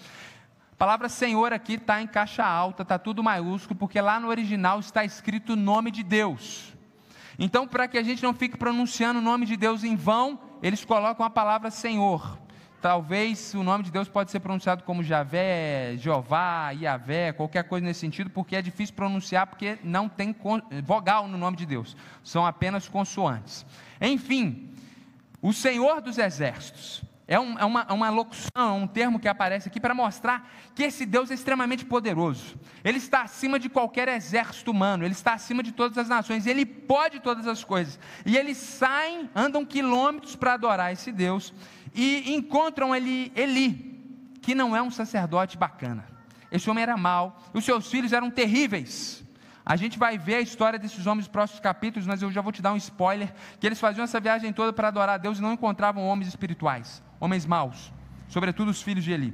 [0.73, 4.79] A palavra Senhor aqui está em caixa alta, está tudo maiúsculo, porque lá no original
[4.79, 6.73] está escrito o nome de Deus.
[7.39, 10.83] Então, para que a gente não fique pronunciando o nome de Deus em vão, eles
[10.83, 12.37] colocam a palavra Senhor.
[12.81, 17.99] Talvez o nome de Deus pode ser pronunciado como Javé, Jeová, Iavé, qualquer coisa nesse
[17.99, 20.35] sentido, porque é difícil pronunciar, porque não tem
[20.83, 23.63] vogal no nome de Deus, são apenas consoantes.
[24.01, 24.71] Enfim,
[25.39, 27.03] o Senhor dos Exércitos.
[27.27, 31.05] É, um, é uma, uma locução, um termo que aparece aqui para mostrar que esse
[31.05, 32.59] Deus é extremamente poderoso.
[32.83, 36.65] Ele está acima de qualquer exército humano, ele está acima de todas as nações, ele
[36.65, 37.97] pode todas as coisas.
[38.25, 41.53] E eles saem, andam quilômetros para adorar esse Deus
[41.93, 46.05] e encontram Eli, Eli, que não é um sacerdote bacana.
[46.51, 49.23] Esse homem era mau, os seus filhos eram terríveis.
[49.65, 52.51] A gente vai ver a história desses homens nos próximos capítulos, mas eu já vou
[52.51, 55.41] te dar um spoiler: que eles faziam essa viagem toda para adorar a Deus e
[55.41, 57.91] não encontravam homens espirituais, homens maus,
[58.27, 59.33] sobretudo os filhos de Eli.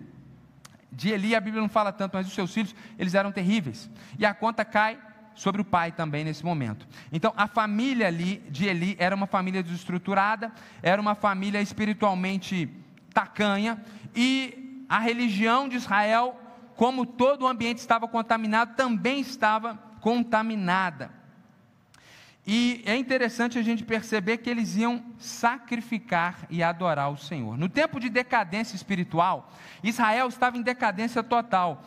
[0.91, 3.89] De Eli a Bíblia não fala tanto, mas os seus filhos, eles eram terríveis.
[4.17, 4.99] E a conta cai
[5.37, 6.85] sobre o pai também nesse momento.
[7.13, 12.67] Então, a família ali de Eli era uma família desestruturada, era uma família espiritualmente
[13.13, 13.81] tacanha,
[14.15, 16.39] e a religião de Israel,
[16.75, 21.15] como todo o ambiente estava contaminado, também estava contaminada.
[22.49, 27.57] E é interessante a gente perceber que eles iam sacrificar e adorar o Senhor.
[27.57, 29.51] No tempo de decadência espiritual,
[29.83, 31.83] Israel estava em decadência total.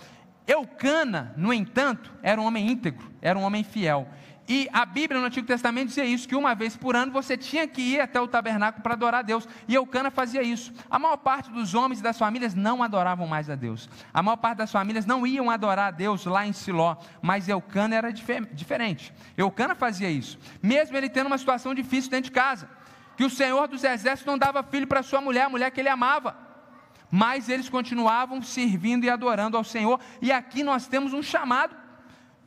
[0.51, 4.09] Eucana, no entanto, era um homem íntegro, era um homem fiel.
[4.49, 7.69] E a Bíblia no Antigo Testamento dizia isso, que uma vez por ano você tinha
[7.69, 9.47] que ir até o tabernáculo para adorar a Deus.
[9.69, 10.73] E Eucana fazia isso.
[10.91, 13.89] A maior parte dos homens e das famílias não adoravam mais a Deus.
[14.13, 16.97] A maior parte das famílias não iam adorar a Deus lá em Siló.
[17.23, 19.15] Mas Eucana era diferente.
[19.37, 20.37] Eucana fazia isso.
[20.61, 22.69] Mesmo ele tendo uma situação difícil dentro de casa.
[23.17, 25.89] Que o Senhor dos Exércitos não dava filho para sua mulher, a mulher que ele
[25.89, 26.50] amava
[27.11, 29.99] mas eles continuavam servindo e adorando ao Senhor.
[30.23, 31.75] E aqui nós temos um chamado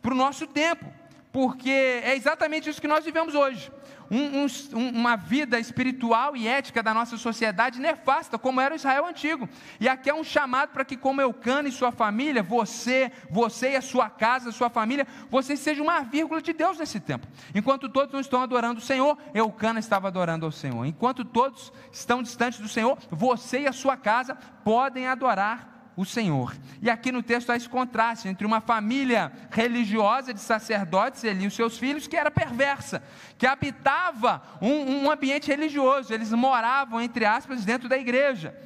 [0.01, 0.85] para o nosso tempo,
[1.33, 3.69] porque é exatamente isso que nós vivemos hoje
[4.13, 9.07] um, um, uma vida espiritual e ética da nossa sociedade nefasta, como era o Israel
[9.07, 9.49] antigo.
[9.79, 13.75] E aqui é um chamado para que, como Eucana e sua família, você, você e
[13.75, 17.27] a sua casa, a sua família, você seja uma vírgula de Deus nesse tempo.
[17.55, 20.85] Enquanto todos não estão adorando o Senhor, Eucana estava adorando ao Senhor.
[20.85, 26.55] Enquanto todos estão distantes do Senhor, você e a sua casa podem adorar o Senhor.
[26.81, 31.47] E aqui no texto há esse contraste entre uma família religiosa de sacerdotes, ele e
[31.47, 33.03] os seus filhos, que era perversa,
[33.37, 38.57] que habitava um, um ambiente religioso, eles moravam, entre aspas, dentro da igreja.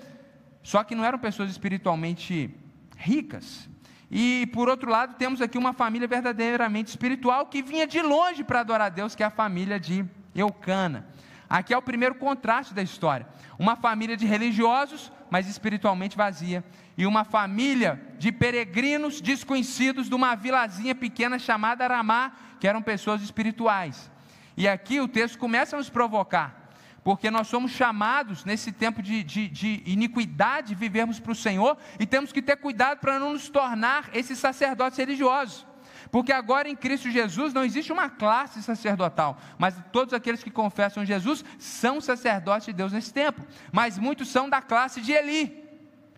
[0.64, 2.54] Só que não eram pessoas espiritualmente
[2.98, 3.70] ricas.
[4.10, 8.62] E por outro lado, temos aqui uma família verdadeiramente espiritual que vinha de longe para
[8.62, 11.08] adorar a Deus, que é a família de Eucana.
[11.50, 13.28] Aqui é o primeiro contraste da história.
[13.58, 16.64] Uma família de religiosos, mas espiritualmente vazia
[16.98, 23.22] e uma família de peregrinos desconhecidos de uma vilazinha pequena chamada Aramá, que eram pessoas
[23.22, 24.10] espirituais.
[24.56, 26.72] E aqui o texto começa a nos provocar,
[27.04, 32.06] porque nós somos chamados nesse tempo de, de, de iniquidade vivermos para o Senhor e
[32.06, 35.68] temos que ter cuidado para não nos tornar esses sacerdotes religiosos.
[36.12, 41.06] Porque agora em Cristo Jesus não existe uma classe sacerdotal, mas todos aqueles que confessam
[41.06, 43.46] Jesus são sacerdotes de Deus nesse tempo.
[43.72, 45.64] Mas muitos são da classe de Eli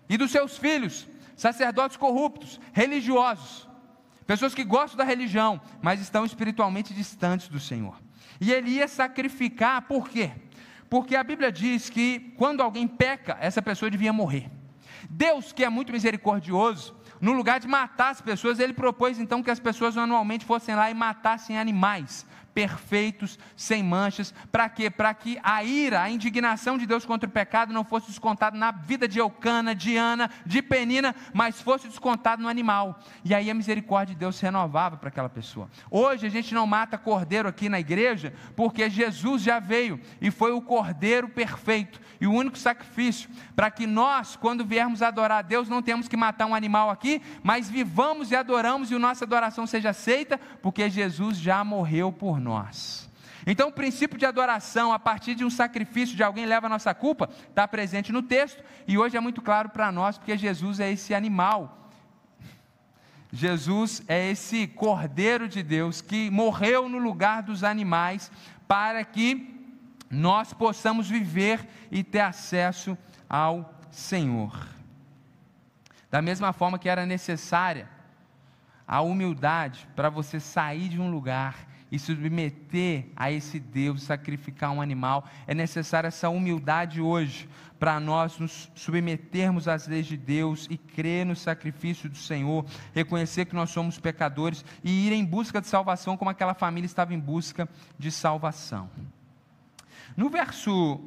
[0.07, 3.67] e dos seus filhos, sacerdotes corruptos, religiosos,
[4.25, 7.99] pessoas que gostam da religião, mas estão espiritualmente distantes do Senhor.
[8.39, 10.31] E ele ia sacrificar, por quê?
[10.89, 14.49] Porque a Bíblia diz que quando alguém peca, essa pessoa devia morrer.
[15.09, 19.51] Deus, que é muito misericordioso, no lugar de matar as pessoas, ele propôs então que
[19.51, 24.33] as pessoas anualmente fossem lá e matassem animais perfeitos, sem manchas.
[24.51, 24.89] Para quê?
[24.89, 28.71] Para que a ira, a indignação de Deus contra o pecado não fosse descontada na
[28.71, 32.99] vida de Eucana, de Ana, de Penina, mas fosse descontado no animal.
[33.23, 35.69] E aí a misericórdia de Deus se renovava para aquela pessoa.
[35.89, 40.51] Hoje a gente não mata cordeiro aqui na igreja, porque Jesus já veio e foi
[40.51, 45.69] o cordeiro perfeito e o único sacrifício para que nós, quando viermos adorar a Deus,
[45.69, 49.65] não temos que matar um animal aqui, mas vivamos e adoramos e a nossa adoração
[49.65, 53.09] seja aceita, porque Jesus já morreu por nós nós.
[53.47, 56.93] Então, o princípio de adoração, a partir de um sacrifício de alguém leva a nossa
[56.93, 60.91] culpa, está presente no texto, e hoje é muito claro para nós, porque Jesus é
[60.91, 61.91] esse animal.
[63.31, 68.31] Jesus é esse Cordeiro de Deus que morreu no lugar dos animais
[68.67, 69.55] para que
[70.09, 72.97] nós possamos viver e ter acesso
[73.29, 74.67] ao Senhor.
[76.09, 77.87] Da mesma forma que era necessária
[78.87, 84.81] a humildade para você sair de um lugar e submeter a esse Deus, sacrificar um
[84.81, 87.49] animal, é necessária essa humildade hoje
[87.79, 93.45] para nós nos submetermos às leis de Deus e crer no sacrifício do Senhor, reconhecer
[93.45, 97.19] que nós somos pecadores e ir em busca de salvação, como aquela família estava em
[97.19, 98.89] busca de salvação.
[100.15, 100.99] No verso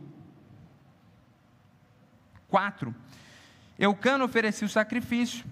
[2.49, 2.95] 4,
[3.79, 5.45] Eucano oferecia o sacrifício,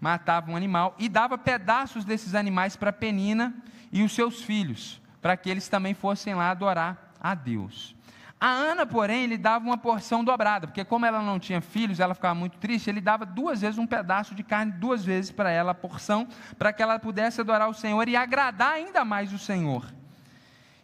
[0.00, 3.54] matava um animal e dava pedaços desses animais para Penina
[3.92, 7.94] e os seus filhos, para que eles também fossem lá adorar a Deus.
[8.40, 12.12] A Ana, porém, ele dava uma porção dobrada, porque como ela não tinha filhos, ela
[12.12, 15.70] ficava muito triste, ele dava duas vezes um pedaço de carne, duas vezes para ela
[15.70, 16.26] a porção,
[16.58, 19.86] para que ela pudesse adorar o Senhor e agradar ainda mais o Senhor.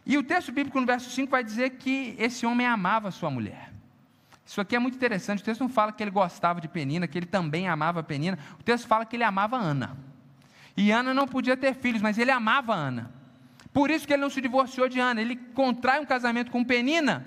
[0.05, 3.73] E o texto bíblico no verso 5 vai dizer que esse homem amava sua mulher.
[4.45, 7.17] Isso aqui é muito interessante, o texto não fala que ele gostava de Penina, que
[7.17, 9.97] ele também amava Penina, o texto fala que ele amava Ana.
[10.79, 13.11] E Ana não podia ter filhos, mas ele amava Ana.
[13.73, 15.19] Por isso que ele não se divorciou de Ana.
[15.19, 17.25] Ele contrai um casamento com Penina,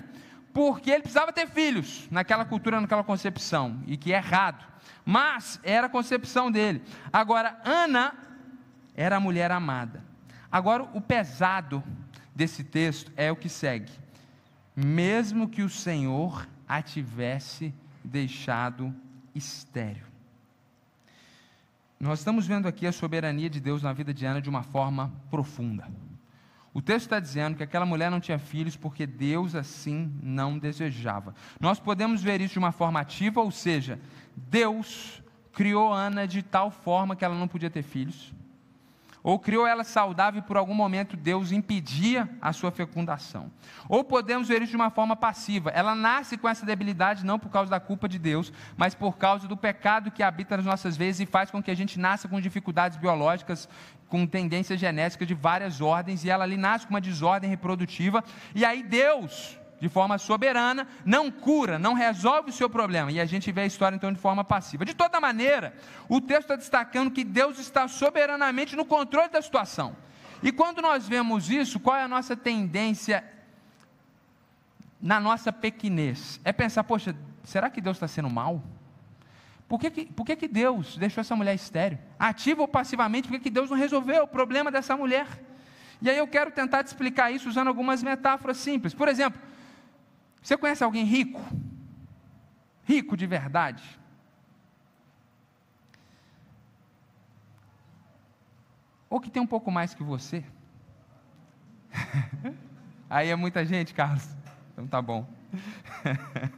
[0.55, 4.65] porque ele precisava ter filhos naquela cultura, naquela concepção, e que é errado.
[5.05, 6.83] Mas era a concepção dele.
[7.13, 8.15] Agora, Ana
[8.97, 10.03] era a mulher amada.
[10.51, 11.85] Agora, o pesado
[12.35, 13.93] desse texto é o que segue:
[14.75, 18.95] mesmo que o Senhor a tivesse deixado
[19.35, 20.12] estéreo.
[22.03, 25.13] Nós estamos vendo aqui a soberania de Deus na vida de Ana de uma forma
[25.31, 25.87] profunda.
[26.75, 31.33] O texto está dizendo que aquela mulher não tinha filhos porque Deus assim não desejava.
[31.61, 34.01] Nós podemos ver isso de uma forma ativa, ou seja,
[34.37, 38.35] Deus criou Ana de tal forma que ela não podia ter filhos
[39.23, 43.51] ou criou ela saudável e por algum momento Deus impedia a sua fecundação.
[43.89, 45.71] Ou podemos ver isso de uma forma passiva.
[45.71, 49.47] Ela nasce com essa debilidade não por causa da culpa de Deus, mas por causa
[49.47, 52.41] do pecado que habita nas nossas vezes e faz com que a gente nasça com
[52.41, 53.69] dificuldades biológicas,
[54.09, 58.23] com tendências genéticas de várias ordens, e ela ali nasce com uma desordem reprodutiva,
[58.55, 63.11] e aí Deus de forma soberana, não cura, não resolve o seu problema.
[63.11, 64.85] E a gente vê a história então de forma passiva.
[64.85, 65.75] De toda maneira,
[66.09, 69.97] o texto está destacando que Deus está soberanamente no controle da situação.
[70.41, 73.25] E quando nós vemos isso, qual é a nossa tendência
[75.01, 76.39] na nossa pequenez?
[76.45, 78.63] É pensar, poxa, será que Deus está sendo mal?
[79.69, 81.99] Por que, que, por que, que Deus deixou essa mulher estéreo?
[82.21, 85.27] Ativa ou passivamente, por que, que Deus não resolveu o problema dessa mulher?
[86.01, 88.95] E aí eu quero tentar te explicar isso usando algumas metáforas simples.
[88.95, 89.43] Por exemplo,
[90.43, 91.41] você conhece alguém rico?
[92.85, 94.01] Rico de verdade?
[99.09, 100.45] Ou que tem um pouco mais que você?
[103.09, 104.29] aí é muita gente, Carlos.
[104.73, 105.29] Então tá bom.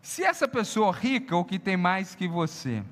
[0.00, 2.84] Se essa pessoa rica ou que tem mais que você,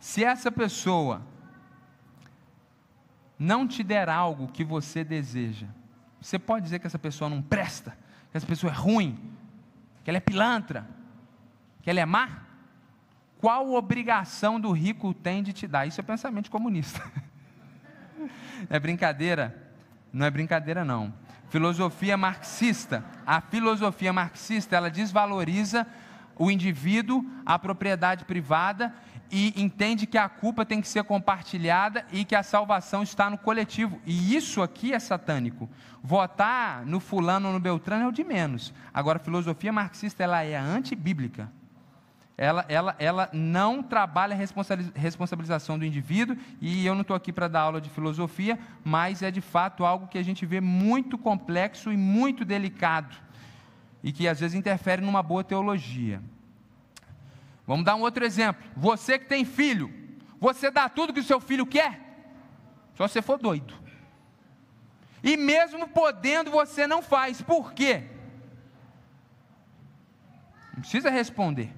[0.00, 1.22] se essa pessoa
[3.38, 5.66] não te der algo que você deseja,
[6.20, 7.96] você pode dizer que essa pessoa não presta,
[8.30, 9.18] que essa pessoa é ruim,
[10.04, 10.86] que ela é pilantra,
[11.82, 12.42] que ela é má?
[13.40, 15.86] Qual obrigação do rico tem de te dar?
[15.86, 17.00] Isso é pensamento comunista.
[18.68, 19.70] é brincadeira?
[20.12, 21.14] Não é brincadeira, não.
[21.48, 23.04] Filosofia marxista.
[23.24, 25.86] A filosofia marxista, ela desvaloriza
[26.36, 28.92] o indivíduo, a propriedade privada
[29.30, 33.38] e entende que a culpa tem que ser compartilhada e que a salvação está no
[33.38, 34.00] coletivo.
[34.06, 35.68] E isso aqui é satânico.
[36.02, 38.72] Votar no fulano ou no beltrano é o de menos.
[38.92, 41.50] Agora, a filosofia marxista ela é antibíblica
[42.38, 47.48] ela, ela, ela não trabalha a responsabilização do indivíduo, e eu não estou aqui para
[47.48, 51.92] dar aula de filosofia, mas é de fato algo que a gente vê muito complexo
[51.92, 53.16] e muito delicado,
[54.04, 56.22] e que às vezes interfere numa boa teologia.
[57.68, 58.64] Vamos dar um outro exemplo.
[58.74, 59.92] Você que tem filho,
[60.40, 62.00] você dá tudo que o seu filho quer?
[62.94, 63.74] Só se for doido.
[65.22, 67.42] E mesmo podendo, você não faz.
[67.42, 68.04] Por quê?
[70.72, 71.70] Não precisa responder.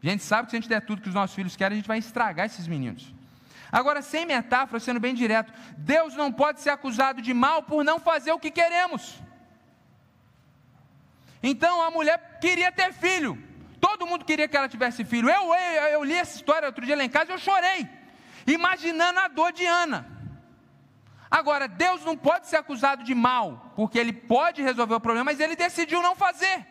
[0.00, 1.80] A gente sabe que se a gente der tudo que os nossos filhos querem, a
[1.80, 3.12] gente vai estragar esses meninos.
[3.72, 7.98] Agora, sem metáfora, sendo bem direto, Deus não pode ser acusado de mal por não
[7.98, 9.20] fazer o que queremos.
[11.42, 13.42] Então a mulher queria ter filho,
[13.82, 15.28] todo mundo queria que ela tivesse filho.
[15.28, 17.88] Eu, eu, eu li essa história outro dia lá em casa e eu chorei,
[18.46, 20.00] imaginando a dor de Ana.
[21.28, 25.40] Agora, Deus não pode ser acusado de mal, porque Ele pode resolver o problema, mas
[25.40, 26.64] Ele decidiu não fazer.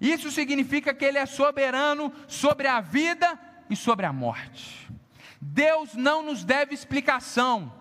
[0.00, 3.36] Isso significa que Ele é soberano sobre a vida
[3.68, 4.88] e sobre a morte.
[5.40, 7.72] Deus não nos deve explicação.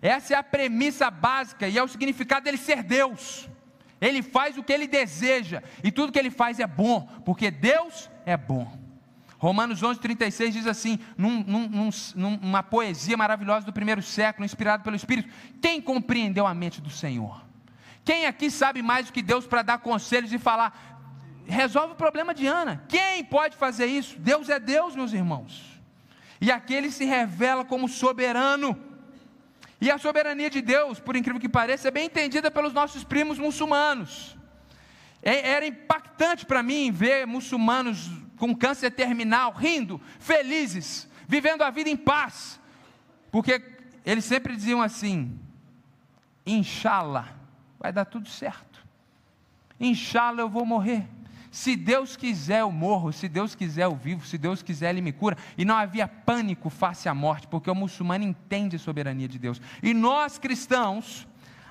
[0.00, 3.48] Essa é a premissa básica e é o significado dele ser Deus.
[4.00, 8.10] Ele faz o que ele deseja e tudo que ele faz é bom, porque Deus
[8.24, 8.70] é bom.
[9.38, 15.28] Romanos 11:36 diz assim, num, num, numa poesia maravilhosa do primeiro século, inspirado pelo Espírito:
[15.60, 17.44] Quem compreendeu a mente do Senhor?
[18.04, 20.98] Quem aqui sabe mais do que Deus para dar conselhos e falar:
[21.46, 22.84] resolve o problema de Ana.
[22.88, 24.18] Quem pode fazer isso?
[24.18, 25.80] Deus é Deus, meus irmãos.
[26.40, 28.78] E aquele se revela como soberano.
[29.80, 33.38] E a soberania de Deus, por incrível que pareça, é bem entendida pelos nossos primos
[33.38, 34.36] muçulmanos.
[35.22, 41.90] É, era impactante para mim ver muçulmanos com câncer terminal, rindo, felizes, vivendo a vida
[41.90, 42.60] em paz,
[43.30, 43.62] porque
[44.04, 45.38] eles sempre diziam assim:
[46.46, 47.34] Inshallah,
[47.78, 48.84] vai dar tudo certo,
[49.78, 51.06] Inshallah eu vou morrer,
[51.50, 53.12] se Deus quiser, eu morro.
[53.12, 54.26] Se Deus quiser, eu vivo.
[54.26, 55.36] Se Deus quiser, Ele me cura.
[55.56, 59.60] E não havia pânico face à morte, porque o muçulmano entende a soberania de Deus.
[59.82, 61.26] E nós cristãos,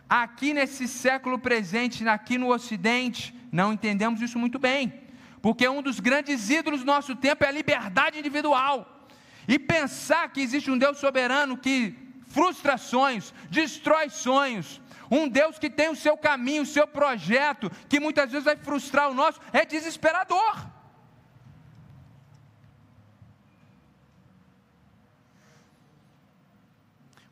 [0.09, 4.93] aqui nesse século presente, aqui no Ocidente, não entendemos isso muito bem.
[5.41, 9.07] Porque um dos grandes ídolos do nosso tempo é a liberdade individual.
[9.47, 11.95] E pensar que existe um Deus soberano que
[12.27, 17.99] frustra sonhos, destrói sonhos, um Deus que tem o seu caminho, o seu projeto, que
[17.99, 20.67] muitas vezes vai frustrar o nosso, é desesperador.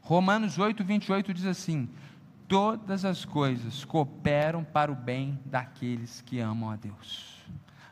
[0.01, 1.89] Romanos 8, 28 diz assim:
[2.47, 7.35] Todas as coisas cooperam para o bem daqueles que amam a Deus.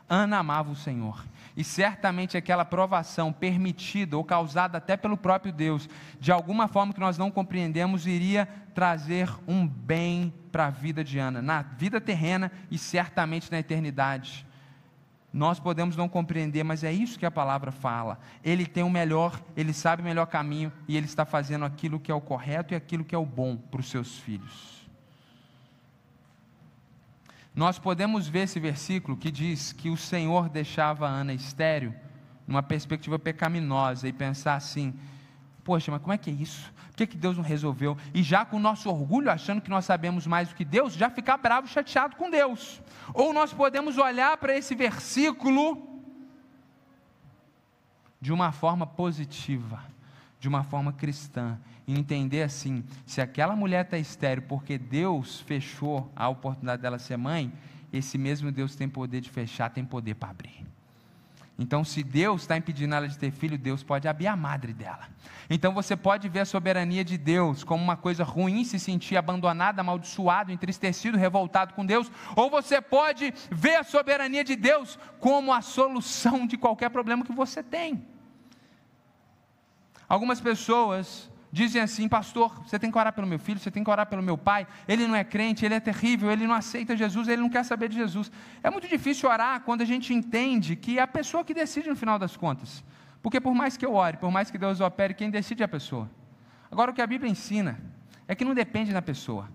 [0.08, 1.24] Ana amava o Senhor.
[1.56, 5.88] E certamente aquela provação permitida ou causada até pelo próprio Deus,
[6.18, 11.18] de alguma forma que nós não compreendemos, iria trazer um bem para a vida de
[11.18, 14.44] Ana, na vida terrena e certamente na eternidade.
[15.32, 18.18] Nós podemos não compreender, mas é isso que a palavra fala.
[18.42, 22.10] Ele tem o melhor, ele sabe o melhor caminho e ele está fazendo aquilo que
[22.10, 24.73] é o correto e aquilo que é o bom para os seus filhos
[27.54, 31.94] nós podemos ver esse versículo que diz que o Senhor deixava Ana estéreo,
[32.46, 34.92] numa perspectiva pecaminosa, e pensar assim:
[35.62, 36.72] Poxa, mas como é que é isso?
[36.88, 37.96] Por que, que Deus não resolveu?
[38.12, 41.08] E já com o nosso orgulho, achando que nós sabemos mais do que Deus, já
[41.08, 42.80] ficar bravo, chateado com Deus.
[43.12, 46.02] Ou nós podemos olhar para esse versículo
[48.20, 49.82] de uma forma positiva,
[50.44, 56.12] de uma forma cristã, e entender assim: se aquela mulher está estéreo porque Deus fechou
[56.14, 57.50] a oportunidade dela ser mãe,
[57.90, 60.66] esse mesmo Deus tem poder de fechar, tem poder para abrir.
[61.58, 65.08] Então, se Deus está impedindo ela de ter filho, Deus pode abrir a madre dela.
[65.48, 69.80] Então, você pode ver a soberania de Deus como uma coisa ruim, se sentir abandonado,
[69.80, 75.62] amaldiçoado, entristecido, revoltado com Deus, ou você pode ver a soberania de Deus como a
[75.62, 78.13] solução de qualquer problema que você tem.
[80.14, 83.90] Algumas pessoas dizem assim: Pastor, você tem que orar pelo meu filho, você tem que
[83.90, 84.64] orar pelo meu pai.
[84.86, 87.88] Ele não é crente, ele é terrível, ele não aceita Jesus, ele não quer saber
[87.88, 88.30] de Jesus.
[88.62, 91.96] É muito difícil orar quando a gente entende que é a pessoa que decide no
[91.96, 92.84] final das contas.
[93.20, 95.68] Porque por mais que eu ore, por mais que Deus opere, quem decide é a
[95.68, 96.08] pessoa.
[96.70, 97.80] Agora, o que a Bíblia ensina
[98.28, 99.48] é que não depende da pessoa.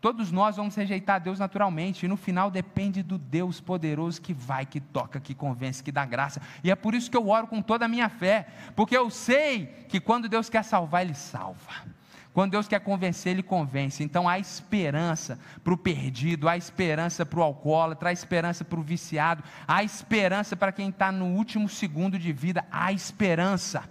[0.00, 4.66] Todos nós vamos rejeitar Deus naturalmente, e no final depende do Deus poderoso que vai,
[4.66, 6.40] que toca, que convence, que dá graça.
[6.62, 9.66] E é por isso que eu oro com toda a minha fé, porque eu sei
[9.88, 11.96] que quando Deus quer salvar, Ele salva.
[12.36, 14.04] Quando Deus quer convencer, Ele convence.
[14.04, 18.82] Então há esperança para o perdido, há esperança para o alcoólatra, há esperança para o
[18.82, 23.88] viciado, há esperança para quem está no último segundo de vida, há esperança.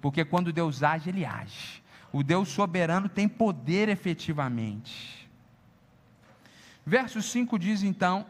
[0.00, 1.82] Porque quando Deus age, Ele age.
[2.10, 5.21] O Deus soberano tem poder efetivamente.
[6.84, 8.26] Verso 5 diz então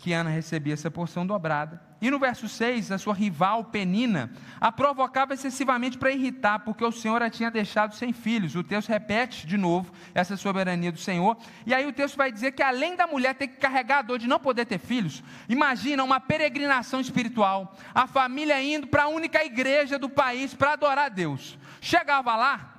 [0.00, 1.80] que Ana recebia essa porção dobrada.
[2.00, 6.90] E no verso 6, a sua rival Penina a provocava excessivamente para irritar, porque o
[6.90, 8.56] Senhor a tinha deixado sem filhos.
[8.56, 11.36] O texto repete de novo essa soberania do Senhor.
[11.66, 14.18] E aí o texto vai dizer que além da mulher ter que carregar a dor
[14.18, 19.44] de não poder ter filhos, imagina uma peregrinação espiritual, a família indo para a única
[19.44, 21.58] igreja do país para adorar a Deus.
[21.82, 22.74] Chegava lá,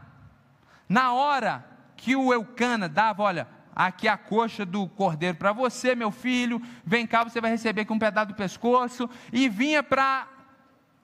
[0.90, 1.64] na hora
[1.96, 3.48] que o Eucana dava, olha,
[3.88, 7.94] aqui a coxa do cordeiro para você, meu filho, vem cá, você vai receber aqui
[7.94, 10.28] um pedaço do pescoço, e vinha para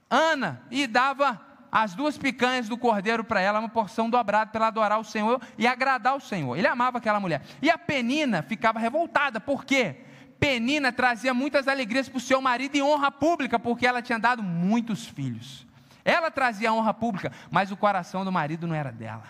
[0.09, 4.67] Ana e dava as duas picanhas do cordeiro para ela, uma porção dobrada para ela
[4.67, 6.55] adorar o Senhor e agradar o Senhor.
[6.57, 7.41] Ele amava aquela mulher.
[7.61, 9.97] E a Penina ficava revoltada, por quê?
[10.39, 14.41] Penina trazia muitas alegrias para o seu marido e honra pública, porque ela tinha dado
[14.41, 15.65] muitos filhos.
[16.05, 19.23] Ela trazia honra pública, mas o coração do marido não era dela.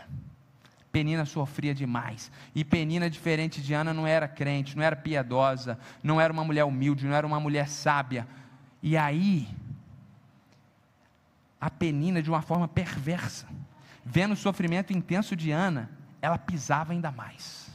[0.97, 2.31] Penina sofria demais.
[2.55, 6.63] E Penina, diferente de Ana, não era crente, não era piedosa, não era uma mulher
[6.63, 8.27] humilde, não era uma mulher sábia.
[8.81, 9.47] E aí,
[11.61, 13.47] a Penina, de uma forma perversa,
[14.03, 15.87] vendo o sofrimento intenso de Ana,
[16.19, 17.69] ela pisava ainda mais.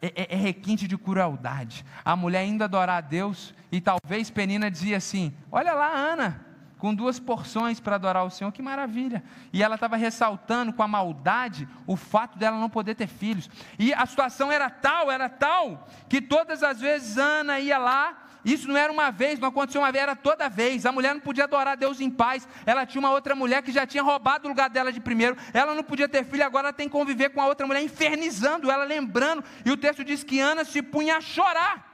[0.00, 1.84] É, é, é, requinte de crueldade.
[2.04, 6.45] A mulher ainda adorar a Deus, e talvez Penina dizia assim: Olha lá, Ana,
[6.86, 9.24] com duas porções para adorar o Senhor, que maravilha.
[9.52, 13.50] E ela estava ressaltando com a maldade o fato dela não poder ter filhos.
[13.76, 18.68] E a situação era tal, era tal, que todas as vezes Ana ia lá, isso
[18.68, 20.86] não era uma vez, não aconteceu uma vez, era toda vez.
[20.86, 22.46] A mulher não podia adorar Deus em paz.
[22.64, 25.36] Ela tinha uma outra mulher que já tinha roubado o lugar dela de primeiro.
[25.52, 28.70] Ela não podia ter filho, agora ela tem que conviver com a outra mulher, infernizando
[28.70, 29.42] ela, lembrando.
[29.64, 31.84] E o texto diz que Ana se punha a chorar.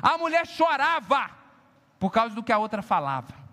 [0.00, 1.30] A mulher chorava
[1.98, 3.43] por causa do que a outra falava.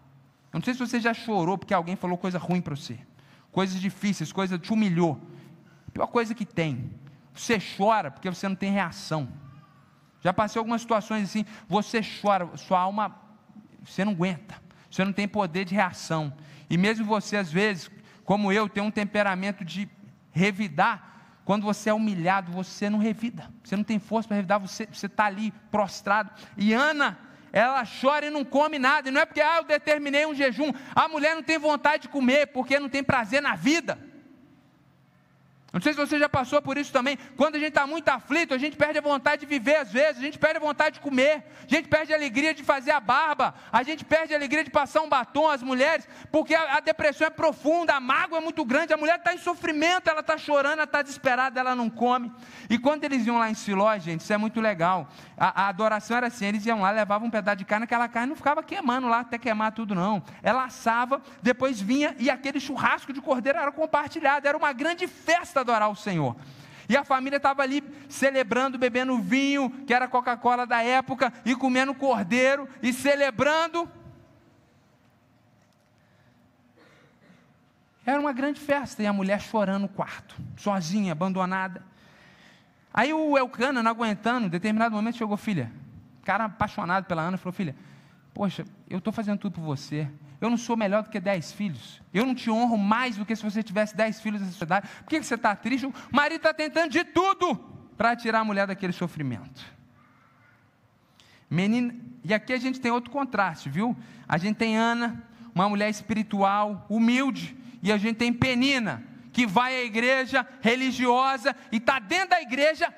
[0.52, 3.00] Eu não sei se você já chorou porque alguém falou coisa ruim para você,
[3.52, 5.22] coisas difíceis, coisa te humilhou.
[5.88, 6.92] A pior coisa que tem.
[7.34, 9.30] Você chora porque você não tem reação.
[10.22, 13.16] Já passei algumas situações assim, você chora, sua alma,
[13.84, 16.34] você não aguenta, você não tem poder de reação.
[16.70, 17.90] E mesmo você, às vezes,
[18.24, 19.90] como eu, tem um temperamento de
[20.32, 21.12] revidar,
[21.44, 25.26] quando você é humilhado, você não revida, você não tem força para revidar, você está
[25.26, 26.32] ali prostrado.
[26.56, 27.18] E Ana,
[27.52, 30.72] ela chora e não come nada, e não é porque ah, eu determinei um jejum,
[30.96, 34.11] a mulher não tem vontade de comer, porque não tem prazer na vida.
[35.74, 37.18] Não sei se você já passou por isso também.
[37.38, 40.18] Quando a gente está muito aflito, a gente perde a vontade de viver às vezes,
[40.18, 43.00] a gente perde a vontade de comer, a gente perde a alegria de fazer a
[43.00, 46.80] barba, a gente perde a alegria de passar um batom às mulheres, porque a, a
[46.82, 50.38] depressão é profunda, a mágoa é muito grande, a mulher está em sofrimento, ela está
[50.38, 52.30] chorando, ela está desesperada, ela não come.
[52.70, 55.08] E quando eles iam lá em Siló, gente, isso é muito legal.
[55.38, 58.28] A, a adoração era assim: eles iam lá, levavam um pedaço de carne, aquela carne
[58.30, 60.22] não ficava queimando lá até queimar tudo, não.
[60.44, 65.61] Ela assava, depois vinha e aquele churrasco de cordeiro era compartilhado, era uma grande festa
[65.62, 66.36] adorar o Senhor.
[66.90, 71.94] E a família estava ali celebrando, bebendo vinho, que era Coca-Cola da época, e comendo
[71.94, 73.90] cordeiro, e celebrando.
[78.06, 81.82] Era uma grande festa, e a mulher chorando no quarto, sozinha, abandonada.
[82.94, 85.72] Aí o Elcana, não aguentando, em determinado momento chegou, filha,
[86.26, 87.76] cara apaixonado pela Ana, falou, filha,
[88.34, 90.10] poxa, eu estou fazendo tudo por você,
[90.42, 92.02] eu não sou melhor do que dez filhos.
[92.12, 94.90] Eu não te honro mais do que se você tivesse dez filhos nessa sociedade.
[95.04, 95.86] Por que você está triste?
[95.86, 97.56] O marido está tentando de tudo
[97.96, 99.64] para tirar a mulher daquele sofrimento.
[101.48, 103.96] Menina, e aqui a gente tem outro contraste, viu?
[104.28, 105.24] A gente tem Ana,
[105.54, 111.78] uma mulher espiritual, humilde, e a gente tem Penina, que vai à igreja religiosa e
[111.78, 112.92] está dentro da igreja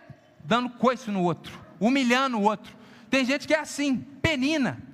[0.45, 2.73] dando coice no outro, humilhando o outro.
[3.09, 4.92] Tem gente que é assim, Penina.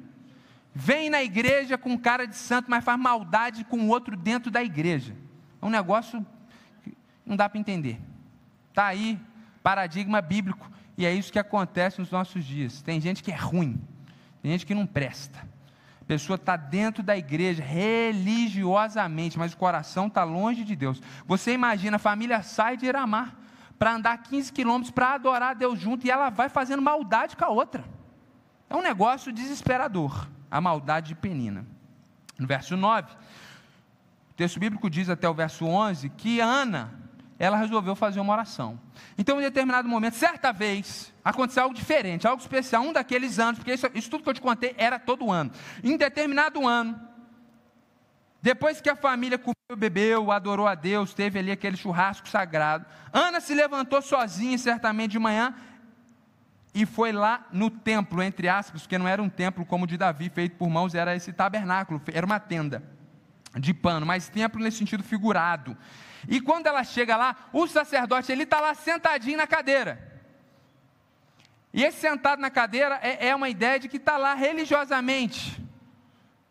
[0.82, 4.64] Vem na igreja com cara de santo, mas faz maldade com o outro dentro da
[4.64, 5.14] igreja.
[5.62, 6.26] É um negócio
[6.84, 8.00] que não dá para entender.
[8.70, 9.20] Está aí,
[9.62, 12.82] paradigma bíblico, e é isso que acontece nos nossos dias.
[12.82, 13.82] Tem gente que é ruim,
[14.42, 15.48] tem gente que não presta
[16.10, 21.00] pessoa está dentro da igreja religiosamente, mas o coração está longe de Deus.
[21.28, 23.36] Você imagina, a família sai de Iramar
[23.78, 27.46] para andar 15 quilômetros para adorar a Deus junto e ela vai fazendo maldade com
[27.46, 27.86] a outra.
[28.68, 31.66] É um negócio desesperador, a maldade de Penina.
[32.38, 33.12] No verso 9,
[34.32, 38.78] o texto bíblico diz até o verso 11 que Ana ela resolveu fazer uma oração.
[39.18, 43.74] Então, em determinado momento, certa vez, aconteceu algo diferente, algo especial, um daqueles anos, porque
[43.74, 45.50] isso, isso tudo que eu te contei era todo ano.
[45.82, 47.00] Em determinado ano,
[48.42, 53.40] depois que a família comeu, bebeu, adorou a Deus, teve ali aquele churrasco sagrado, Ana
[53.40, 55.56] se levantou sozinha, certamente de manhã,
[56.82, 59.98] e foi lá no templo, entre aspas, porque não era um templo como o de
[59.98, 62.82] Davi, feito por mãos, era esse tabernáculo, era uma tenda
[63.56, 65.76] de pano, mas templo nesse sentido figurado.
[66.28, 70.08] E quando ela chega lá, o sacerdote ele está lá sentadinho na cadeira.
[71.74, 75.62] E esse sentado na cadeira é, é uma ideia de que está lá religiosamente,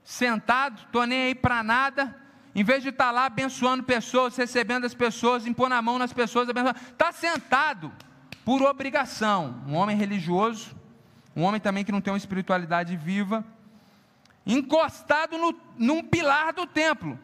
[0.04, 2.14] sentado, estou nem aí para nada,
[2.54, 6.12] em vez de estar tá lá abençoando pessoas, recebendo as pessoas, impondo a mão nas
[6.12, 7.90] pessoas, está sentado
[8.48, 9.62] por obrigação.
[9.66, 10.74] Um homem religioso,
[11.36, 13.44] um homem também que não tem uma espiritualidade viva,
[14.46, 17.18] encostado no, num pilar do templo.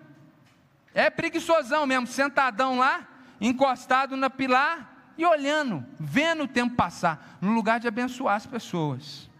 [0.92, 3.08] É preguiçosão mesmo, sentadão lá,
[3.40, 9.30] encostado na pilar e olhando, vendo o tempo passar, no lugar de abençoar as pessoas.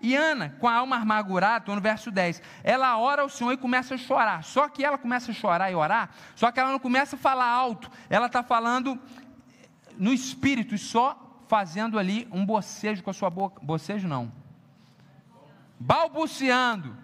[0.00, 3.56] E Ana, com a alma amargurada, estou no verso 10, ela ora ao Senhor e
[3.58, 4.44] começa a chorar.
[4.44, 7.48] Só que ela começa a chorar e orar, só que ela não começa a falar
[7.48, 8.98] alto, ela está falando
[9.98, 13.64] no espírito e só fazendo ali um bocejo com a sua boca.
[13.64, 14.32] Bocejo não.
[15.78, 16.96] Balbuciando.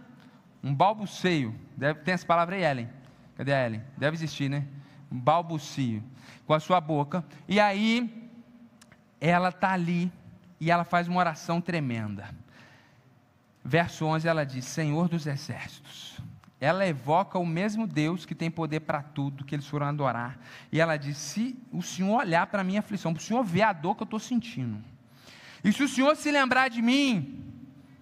[0.62, 1.54] Um balbuceio.
[1.76, 2.88] Deve ter essa palavra aí, Ellen.
[3.36, 3.82] Cadê a Ellen?
[3.96, 4.66] Deve existir, né?
[5.10, 6.02] Um balbucio
[6.46, 7.24] com a sua boca.
[7.48, 8.30] E aí,
[9.20, 10.12] ela está ali
[10.58, 12.34] e ela faz uma oração tremenda.
[13.64, 16.09] Verso 11 ela diz: Senhor dos exércitos.
[16.60, 20.38] Ela evoca o mesmo Deus que tem poder para tudo, que eles foram adorar.
[20.70, 23.62] E ela diz: Se o Senhor olhar para a minha aflição, para o Senhor ver
[23.62, 24.78] a dor que eu estou sentindo,
[25.64, 27.50] e se o Senhor se lembrar de mim,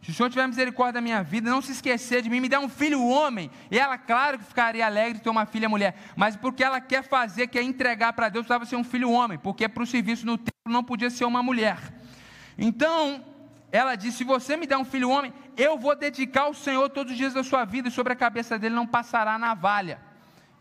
[0.03, 2.59] se o Senhor tiver misericórdia da minha vida, não se esquecer de mim, me dá
[2.59, 3.51] um filho homem.
[3.71, 7.03] E ela, claro que ficaria alegre de ter uma filha mulher, mas porque ela quer
[7.03, 10.39] fazer, quer entregar para Deus, precisava ser um filho homem, porque para o serviço no
[10.39, 11.79] templo não podia ser uma mulher.
[12.57, 13.25] Então,
[13.71, 17.13] ela disse: Se você me der um filho homem, eu vou dedicar ao Senhor todos
[17.13, 19.99] os dias da sua vida, e sobre a cabeça dele não passará navalha.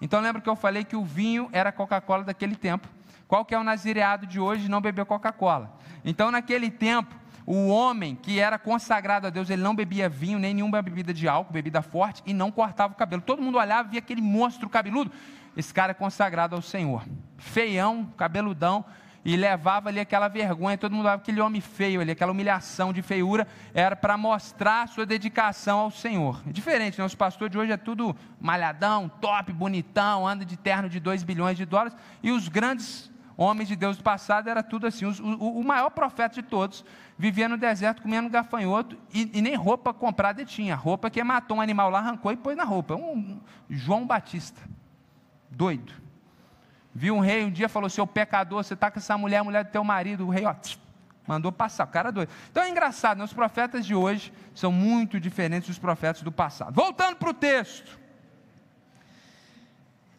[0.02, 2.88] Então, lembra que eu falei que o vinho era Coca-Cola daquele tempo.
[3.28, 4.68] Qual que é o nazireado de hoje?
[4.68, 5.78] Não beber Coca-Cola.
[6.04, 10.54] Então, naquele tempo, o homem que era consagrado a Deus, ele não bebia vinho, nem
[10.54, 13.22] nenhuma bebida de álcool, bebida forte, e não cortava o cabelo.
[13.22, 15.12] Todo mundo olhava e via aquele monstro cabeludo.
[15.56, 17.04] Esse cara é consagrado ao Senhor.
[17.38, 18.84] Feião, cabeludão,
[19.28, 23.02] e levava ali aquela vergonha, todo mundo olhava aquele homem feio ali, aquela humilhação de
[23.02, 26.42] feiura, era para mostrar a sua dedicação ao Senhor.
[26.48, 27.04] É diferente, né?
[27.04, 31.58] os pastores de hoje é tudo malhadão, top, bonitão, anda de terno de 2 bilhões
[31.58, 35.04] de dólares, e os grandes homens de Deus do passado era tudo assim.
[35.04, 36.86] O, o maior profeta de todos
[37.18, 40.74] vivia no deserto comendo gafanhoto e, e nem roupa comprada tinha.
[40.74, 42.96] Roupa que matou um animal lá, arrancou e pôs na roupa.
[42.96, 44.62] Um, um João Batista,
[45.52, 46.07] doido.
[46.98, 49.64] Viu um rei um dia falou: Seu pecador, você está com essa mulher, a mulher
[49.64, 50.26] do teu marido.
[50.26, 50.56] O rei, ó,
[51.28, 51.84] mandou passar.
[51.84, 52.32] O cara doido.
[52.50, 53.24] Então é engraçado, né?
[53.24, 56.74] os profetas de hoje são muito diferentes dos profetas do passado.
[56.74, 58.00] Voltando para o texto.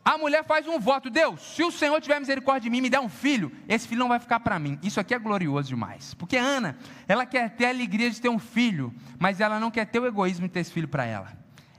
[0.05, 3.01] A mulher faz um voto: Deus, se o Senhor tiver misericórdia de mim, me dá
[3.01, 4.79] um filho, esse filho não vai ficar para mim.
[4.81, 6.15] Isso aqui é glorioso demais.
[6.15, 9.87] Porque Ana, ela quer ter a alegria de ter um filho, mas ela não quer
[9.87, 11.38] ter o egoísmo de ter esse filho para ela.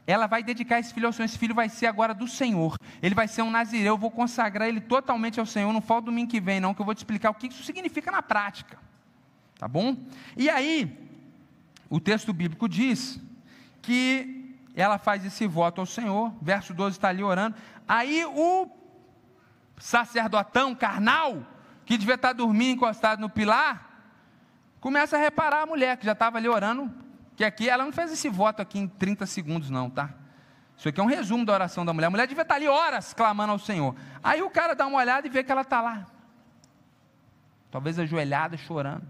[0.10, 1.26] Ela vai dedicar esse filho ao Senhor.
[1.26, 2.76] Esse filho vai ser agora do Senhor.
[2.99, 3.93] Ele vai ser um nazireu.
[3.93, 5.72] Eu vou consagrar ele totalmente ao Senhor.
[5.72, 8.10] Não falta domingo que vem, não, que eu vou te explicar o que isso significa
[8.10, 8.80] na prática.
[9.60, 9.95] Tá bom?
[10.36, 10.97] E aí,
[11.88, 13.22] o texto bíblico diz
[13.84, 16.34] que ela faz esse voto ao Senhor.
[16.41, 17.55] Verso 12 está ali orando.
[17.88, 18.68] Aí o
[19.78, 21.45] sacerdotão carnal,
[21.86, 24.10] que devia estar dormindo encostado no pilar,
[24.82, 26.91] começa a reparar a mulher que já estava ali orando,
[27.39, 30.13] que aqui ela não fez esse voto aqui em 30 segundos, não, tá?
[30.77, 32.07] Isso aqui é um resumo da oração da mulher.
[32.07, 33.95] A mulher devia estar ali horas clamando ao Senhor.
[34.21, 36.05] Aí o cara dá uma olhada e vê que ela está lá.
[37.71, 39.07] Talvez ajoelhada, chorando.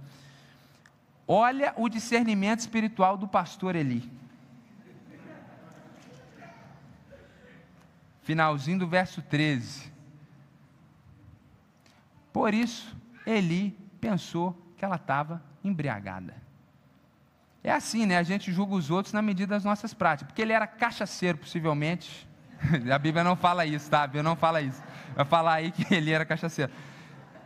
[1.27, 4.07] Olha o discernimento espiritual do pastor Eli.
[8.21, 9.91] Finalzinho do verso 13.
[12.32, 16.49] Por isso, Eli pensou que ela estava embriagada.
[17.64, 18.18] É assim, né?
[18.18, 20.28] A gente julga os outros na medida das nossas práticas.
[20.28, 22.28] Porque ele era cachaceiro, possivelmente.
[22.93, 24.03] A Bíblia não fala isso, tá?
[24.03, 24.82] A Bíblia não fala isso.
[25.16, 26.72] Vai falar aí que ele era cachaceiro.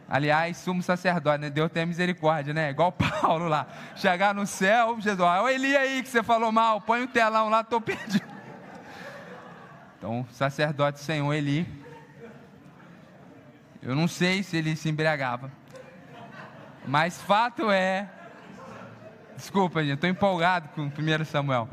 [0.07, 1.49] Aliás, sumo sacerdote, né?
[1.49, 2.69] Deus tem misericórdia, né?
[2.69, 3.67] Igual Paulo lá.
[3.95, 7.61] Chegar no céu, Jesus, olha Eli aí que você falou mal, põe o telão lá,
[7.61, 8.33] estou perdido.
[9.97, 11.65] Então, sacerdote Senhor Eli.
[13.81, 15.49] Eu não sei se ele se embriagava.
[16.85, 18.09] Mas fato é
[19.35, 21.69] Desculpa, gente, estou empolgado com 1 Samuel.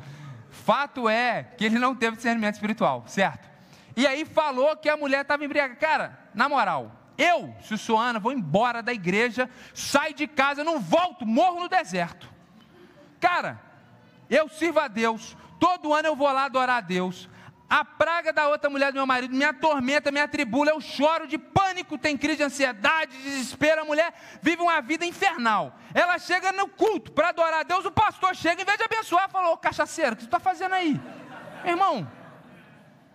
[0.50, 3.48] Fato é que ele não teve discernimento espiritual, certo?
[3.96, 5.78] E aí falou que a mulher estava embriagada.
[5.78, 11.60] Cara, na moral, eu, Sussuana, vou embora da igreja, saio de casa, não volto, morro
[11.60, 12.28] no deserto.
[13.20, 13.60] Cara,
[14.28, 17.28] eu sirvo a Deus, todo ano eu vou lá adorar a Deus.
[17.70, 21.38] A praga da outra mulher do meu marido me atormenta, me atribula, eu choro de
[21.38, 23.82] pânico, tem crise de ansiedade, desespero.
[23.82, 24.12] A mulher
[24.42, 25.72] vive uma vida infernal.
[25.94, 29.30] Ela chega no culto para adorar a Deus, o pastor chega, em vez de abençoar,
[29.30, 31.00] falou: cachaceiro, o que você está fazendo aí?
[31.64, 32.10] Irmão,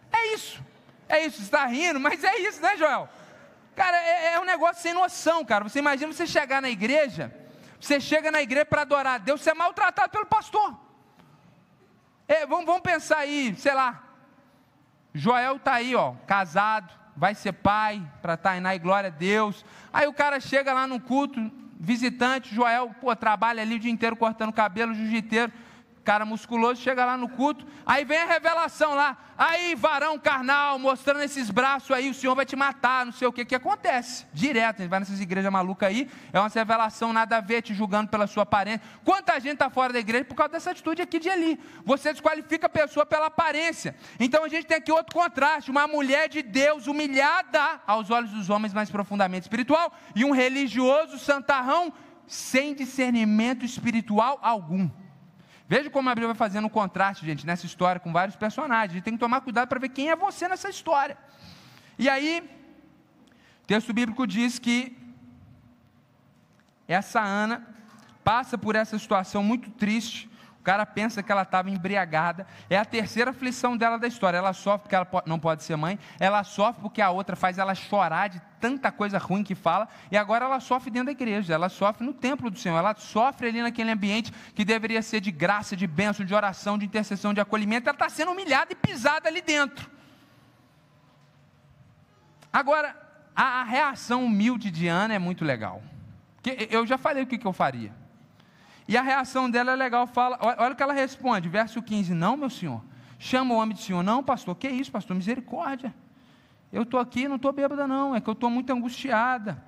[0.09, 0.63] é isso.
[1.09, 3.09] É isso, está rindo, mas é isso, né, Joel?
[3.75, 5.65] Cara, é, é um negócio sem noção, cara.
[5.65, 7.29] Você imagina você chegar na igreja,
[7.77, 10.79] você chega na igreja para adorar a Deus, você é maltratado pelo pastor.
[12.25, 14.04] É, vamos, vamos pensar aí, sei lá,
[15.17, 19.63] Joel está aí, ó, casado, vai ser pai para Tainá e glória a Deus.
[19.93, 21.39] Aí o cara chega lá no culto,
[21.79, 25.53] visitante, Joel, pô, trabalha ali o dia inteiro cortando cabelo, jiu-jiteiro
[26.05, 31.23] cara musculoso, chega lá no culto, aí vem a revelação lá, aí varão carnal, mostrando
[31.23, 34.77] esses braços aí, o Senhor vai te matar, não sei o que, que acontece, direto,
[34.77, 38.07] a gente vai nessas igrejas malucas aí, é uma revelação nada a ver, te julgando
[38.07, 41.29] pela sua aparência, quanta gente está fora da igreja por causa dessa atitude aqui de
[41.29, 45.87] ali, você desqualifica a pessoa pela aparência, então a gente tem aqui outro contraste, uma
[45.87, 51.91] mulher de Deus humilhada aos olhos dos homens mais profundamente espiritual, e um religioso santarrão
[52.27, 54.89] sem discernimento espiritual algum,
[55.67, 58.91] Veja como a Bíblia vai fazendo um contraste, gente, nessa história com vários personagens.
[58.91, 61.17] A gente tem que tomar cuidado para ver quem é você nessa história.
[61.97, 62.47] E aí,
[63.63, 64.95] o texto bíblico diz que
[66.87, 67.67] essa Ana
[68.23, 70.29] passa por essa situação muito triste,
[70.65, 72.47] cara pensa que ela estava embriagada.
[72.67, 74.37] É a terceira aflição dela da história.
[74.37, 75.99] Ela sofre porque ela não pode ser mãe.
[76.19, 79.87] Ela sofre porque a outra faz ela chorar de tanta coisa ruim que fala.
[80.11, 81.53] E agora ela sofre dentro da igreja.
[81.53, 82.77] Ela sofre no templo do Senhor.
[82.77, 86.85] Ela sofre ali naquele ambiente que deveria ser de graça, de bênção, de oração, de
[86.85, 87.87] intercessão, de acolhimento.
[87.87, 89.87] Ela está sendo humilhada e pisada ali dentro.
[92.51, 92.95] Agora,
[93.35, 95.83] a reação humilde de Ana é muito legal.
[96.71, 98.04] Eu já falei o que eu faria.
[98.87, 102.37] E a reação dela é legal, fala, olha o que ela responde, verso 15, não,
[102.37, 102.83] meu senhor,
[103.17, 105.93] chama o homem de senhor, não, pastor, que isso, pastor, misericórdia,
[106.71, 109.63] eu estou aqui, não estou bêbada não, é que eu estou muito angustiada,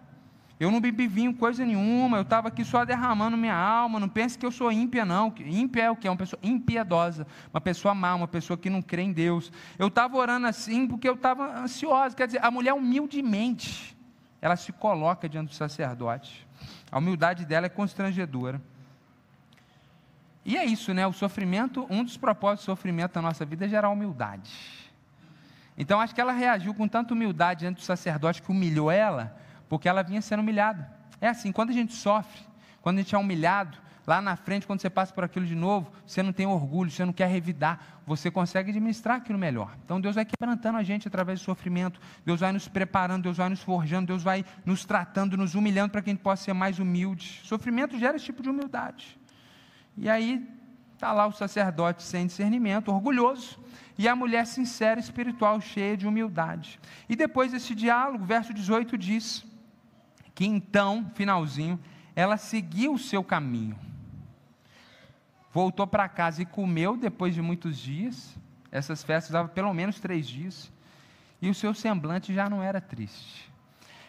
[0.59, 4.37] eu não bebi vinho coisa nenhuma, eu estava aqui só derramando minha alma, não pense
[4.37, 6.07] que eu sou ímpia não, ímpia é o que?
[6.07, 9.87] É uma pessoa impiedosa, uma pessoa má, uma pessoa que não crê em Deus, eu
[9.87, 13.97] estava orando assim porque eu estava ansiosa, quer dizer, a mulher humildemente,
[14.39, 16.47] ela se coloca diante do sacerdote,
[16.91, 18.61] a humildade dela é constrangedora,
[20.47, 21.05] e é isso, né?
[21.05, 24.49] O sofrimento, um dos propósitos do sofrimento da nossa vida é gerar humildade.
[25.77, 29.37] Então acho que ela reagiu com tanta humildade diante do sacerdote que humilhou ela,
[29.67, 30.89] porque ela vinha sendo humilhada.
[31.19, 32.39] É assim, quando a gente sofre,
[32.81, 33.77] quando a gente é humilhado,
[34.07, 37.03] lá na frente, quando você passa por aquilo de novo, você não tem orgulho, você
[37.03, 39.75] não quer revidar, você consegue administrar aquilo melhor.
[39.83, 43.49] Então Deus vai quebrantando a gente através do sofrimento, Deus vai nos preparando, Deus vai
[43.49, 46.79] nos forjando, Deus vai nos tratando, nos humilhando para que a gente possa ser mais
[46.79, 47.41] humilde.
[47.43, 49.19] Sofrimento gera esse tipo de humildade.
[49.97, 50.47] E aí
[50.93, 53.59] está lá o sacerdote sem discernimento, orgulhoso,
[53.97, 56.79] e a mulher sincera, espiritual, cheia de humildade.
[57.09, 59.45] E depois desse diálogo, verso 18 diz
[60.35, 61.79] que então, finalzinho,
[62.15, 63.77] ela seguiu o seu caminho.
[65.51, 68.37] Voltou para casa e comeu depois de muitos dias.
[68.71, 70.71] Essas festas davam pelo menos três dias.
[71.41, 73.51] E o seu semblante já não era triste.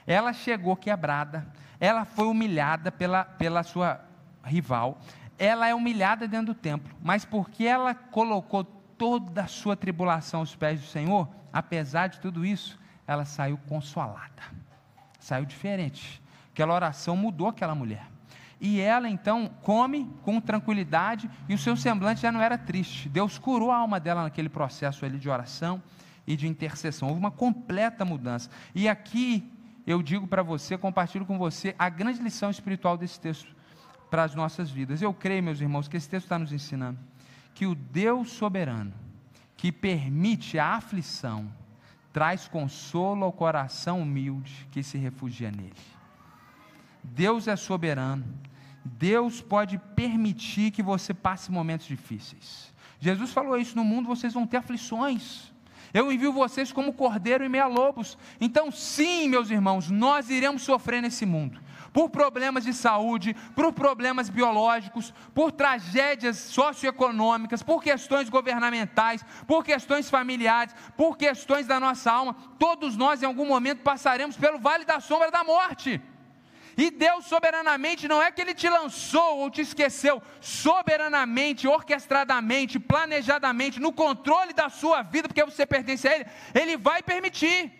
[0.06, 1.46] Ela chegou quebrada,
[1.78, 4.00] ela foi humilhada pela, pela sua
[4.44, 5.00] rival,
[5.38, 10.56] ela é humilhada dentro do templo, mas porque ela colocou toda a sua tribulação aos
[10.56, 14.42] pés do Senhor, apesar de tudo isso, ela saiu consolada,
[15.20, 16.20] saiu diferente.
[16.52, 18.06] Aquela oração mudou aquela mulher.
[18.60, 23.08] E ela então come com tranquilidade e o seu semblante já não era triste.
[23.08, 25.80] Deus curou a alma dela naquele processo ali de oração
[26.26, 27.06] e de intercessão.
[27.08, 28.50] Houve uma completa mudança.
[28.74, 29.48] E aqui
[29.86, 33.56] eu digo para você, compartilho com você a grande lição espiritual desse texto
[34.10, 35.02] para as nossas vidas.
[35.02, 36.98] Eu creio, meus irmãos, que esse texto está nos ensinando
[37.58, 38.94] que o Deus soberano,
[39.56, 41.52] que permite a aflição,
[42.12, 45.74] traz consolo ao coração humilde que se refugia nele.
[47.02, 48.24] Deus é soberano,
[48.84, 52.72] Deus pode permitir que você passe momentos difíceis.
[53.00, 55.52] Jesus falou isso: no mundo vocês vão ter aflições.
[55.92, 58.16] Eu envio vocês como cordeiro e meia lobos.
[58.40, 61.60] Então, sim, meus irmãos, nós iremos sofrer nesse mundo.
[61.92, 70.10] Por problemas de saúde, por problemas biológicos, por tragédias socioeconômicas, por questões governamentais, por questões
[70.10, 72.36] familiares, por questões da nossa alma.
[72.58, 76.00] Todos nós, em algum momento, passaremos pelo vale da sombra da morte.
[76.76, 83.80] E Deus soberanamente não é que Ele te lançou ou te esqueceu, soberanamente, orquestradamente, planejadamente,
[83.80, 87.72] no controle da sua vida, porque você pertence a Ele, Ele vai permitir.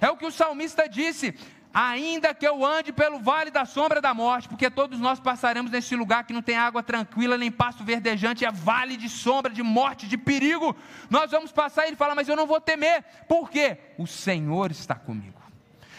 [0.00, 1.34] É o que o salmista disse:
[1.74, 5.96] ainda que eu ande pelo vale da sombra da morte, porque todos nós passaremos nesse
[5.96, 10.06] lugar que não tem água tranquila, nem pasto verdejante, é vale de sombra, de morte,
[10.06, 10.76] de perigo.
[11.10, 13.78] Nós vamos passar e ele fala, mas eu não vou temer, por quê?
[13.98, 15.42] O Senhor está comigo.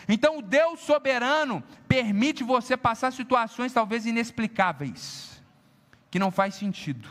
[0.07, 5.43] Então, o Deus soberano permite você passar situações talvez inexplicáveis,
[6.09, 7.09] que não faz sentido.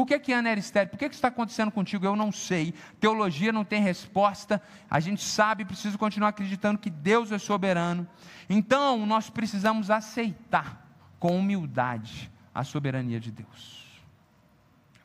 [0.00, 0.88] Por que, que Ana era estéreo?
[0.88, 2.06] Por que, que isso está acontecendo contigo?
[2.06, 2.72] Eu não sei.
[2.98, 4.62] Teologia não tem resposta.
[4.90, 8.08] A gente sabe, precisa continuar acreditando que Deus é soberano.
[8.48, 10.88] Então, nós precisamos aceitar
[11.18, 13.84] com humildade a soberania de Deus.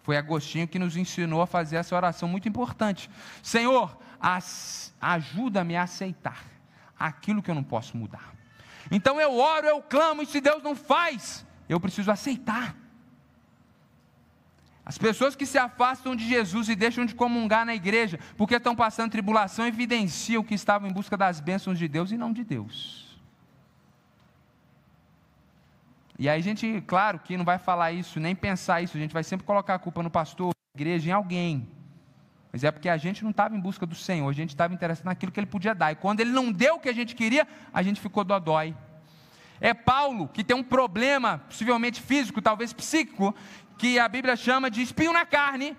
[0.01, 3.09] Foi Agostinho que nos ensinou a fazer essa oração muito importante.
[3.43, 3.97] Senhor,
[5.01, 6.41] ajuda-me a aceitar
[6.97, 8.33] aquilo que eu não posso mudar.
[8.89, 12.84] Então eu oro, eu clamo, e se Deus não faz, eu preciso aceitar.
[14.85, 18.75] As pessoas que se afastam de Jesus e deixam de comungar na igreja, porque estão
[18.75, 23.19] passando tribulação, evidenciam que estavam em busca das bênçãos de Deus e não de Deus.
[26.19, 29.11] E aí a gente, claro que não vai falar isso, nem pensar isso, a gente
[29.13, 31.67] vai sempre colocar a culpa no pastor, na igreja, em alguém.
[32.53, 35.07] Mas é porque a gente não estava em busca do Senhor, a gente estava interessado
[35.07, 35.91] naquilo que Ele podia dar.
[35.91, 38.73] E quando Ele não deu o que a gente queria, a gente ficou dodói.
[39.59, 43.35] É Paulo que tem um problema, possivelmente físico, talvez psíquico,
[43.77, 45.75] que a Bíblia chama de espinho na carne,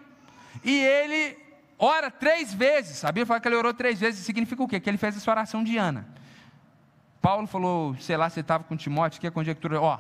[0.65, 1.39] e ele
[1.79, 3.05] ora três vezes.
[3.05, 4.81] A Bíblia fala que ele orou três vezes, significa o quê?
[4.81, 6.07] Que ele fez essa oração de Ana.
[7.21, 9.99] Paulo falou, sei lá, você estava com Timóteo, que é a conjectura, ó,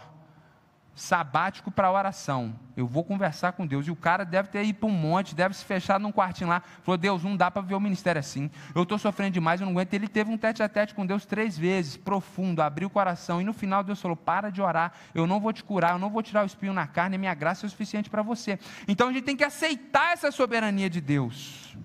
[0.97, 2.59] sabático para oração.
[2.74, 3.86] Eu vou conversar com Deus.
[3.86, 6.62] E o cara deve ter ido para um monte, deve se fechar num quartinho lá.
[6.82, 8.51] Falou: Deus, não dá para ver o ministério assim.
[8.74, 9.92] Eu estou sofrendo demais, eu não aguento.
[9.92, 13.40] Ele teve um tete a tete com Deus três vezes, profundo, abriu o coração.
[13.40, 16.09] E no final Deus falou: Para de orar, eu não vou te curar, eu não
[16.09, 18.59] vou tirar o espinho na carne, minha graça é o suficiente para você.
[18.88, 21.76] Então a gente tem que aceitar essa soberania de Deus.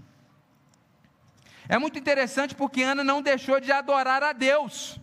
[1.67, 4.99] É muito interessante porque Ana não deixou de adorar a Deus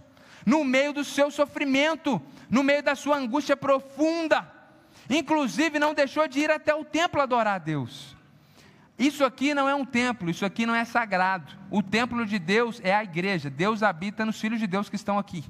[0.49, 4.51] no meio do seu sofrimento no meio da sua angústia profunda.
[5.09, 8.17] Inclusive, não deixou de ir até o templo adorar a Deus.
[8.99, 11.53] Isso aqui não é um templo, isso aqui não é sagrado.
[11.71, 13.49] O templo de Deus é a igreja.
[13.49, 15.45] Deus habita nos filhos de Deus que estão aqui.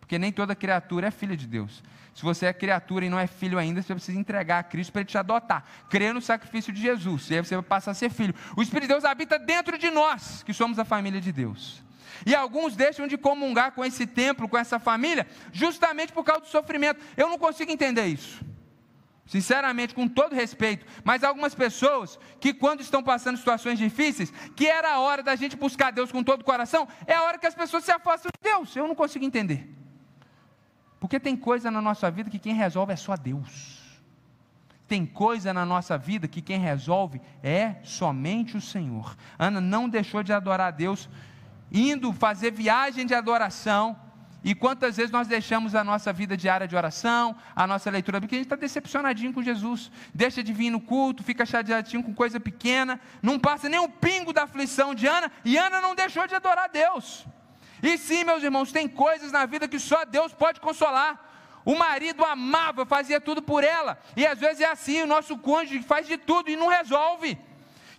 [0.00, 1.82] Porque nem toda criatura é filha de Deus.
[2.12, 5.00] Se você é criatura e não é filho ainda, você precisa entregar a Cristo para
[5.00, 5.64] ele te adotar.
[5.88, 7.30] Crer no sacrifício de Jesus.
[7.30, 8.34] E aí você vai passar a ser filho.
[8.56, 11.82] O Espírito de Deus habita dentro de nós, que somos a família de Deus.
[12.24, 16.48] E alguns deixam de comungar com esse templo, com essa família, justamente por causa do
[16.48, 17.00] sofrimento.
[17.16, 18.44] Eu não consigo entender isso.
[19.26, 24.92] Sinceramente, com todo respeito, mas algumas pessoas que, quando estão passando situações difíceis, que era
[24.92, 27.54] a hora da gente buscar Deus com todo o coração, é a hora que as
[27.54, 28.74] pessoas se afastam de Deus.
[28.76, 29.68] Eu não consigo entender.
[31.00, 33.80] Porque tem coisa na nossa vida que quem resolve é só Deus.
[34.86, 39.16] Tem coisa na nossa vida que quem resolve é somente o Senhor.
[39.38, 41.08] Ana não deixou de adorar a Deus
[41.72, 43.96] indo fazer viagem de adoração.
[44.44, 48.34] E quantas vezes nós deixamos a nossa vida diária de oração, a nossa leitura porque
[48.34, 52.40] a gente está decepcionadinho com Jesus, deixa de vir no culto, fica chateadinho com coisa
[52.40, 56.34] pequena, não passa nem um pingo da aflição de Ana, e Ana não deixou de
[56.34, 57.24] adorar Deus.
[57.80, 61.30] E sim, meus irmãos, tem coisas na vida que só Deus pode consolar.
[61.64, 65.82] O marido amava, fazia tudo por ela, e às vezes é assim: o nosso cônjuge
[65.82, 67.38] faz de tudo e não resolve.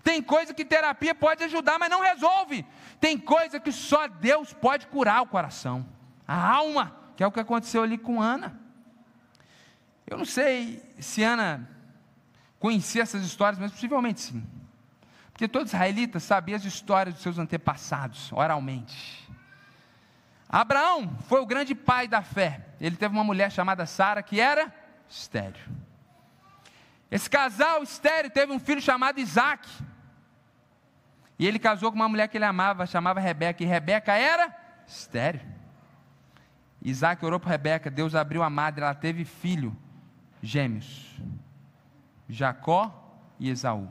[0.03, 2.65] Tem coisa que terapia pode ajudar, mas não resolve.
[3.03, 5.85] Tem coisa que só Deus pode curar o coração,
[6.25, 8.57] a alma, que é o que aconteceu ali com Ana.
[10.07, 11.69] Eu não sei se Ana
[12.57, 14.41] conhecia essas histórias, mas possivelmente sim.
[15.33, 19.29] Porque todo israelita sabia as histórias dos seus antepassados, oralmente.
[20.47, 22.65] Abraão foi o grande pai da fé.
[22.79, 24.73] Ele teve uma mulher chamada Sara que era
[25.09, 25.61] estéreo.
[27.11, 29.67] Esse casal estéreo teve um filho chamado Isaac.
[31.43, 33.61] E ele casou com uma mulher que ele amava, chamava Rebeca.
[33.61, 34.55] E Rebeca era
[34.87, 35.41] estéreo.
[36.81, 39.75] Isaac orou para Rebeca, Deus abriu a madre, ela teve filho,
[40.41, 41.19] gêmeos,
[42.29, 43.89] Jacó e Esaú.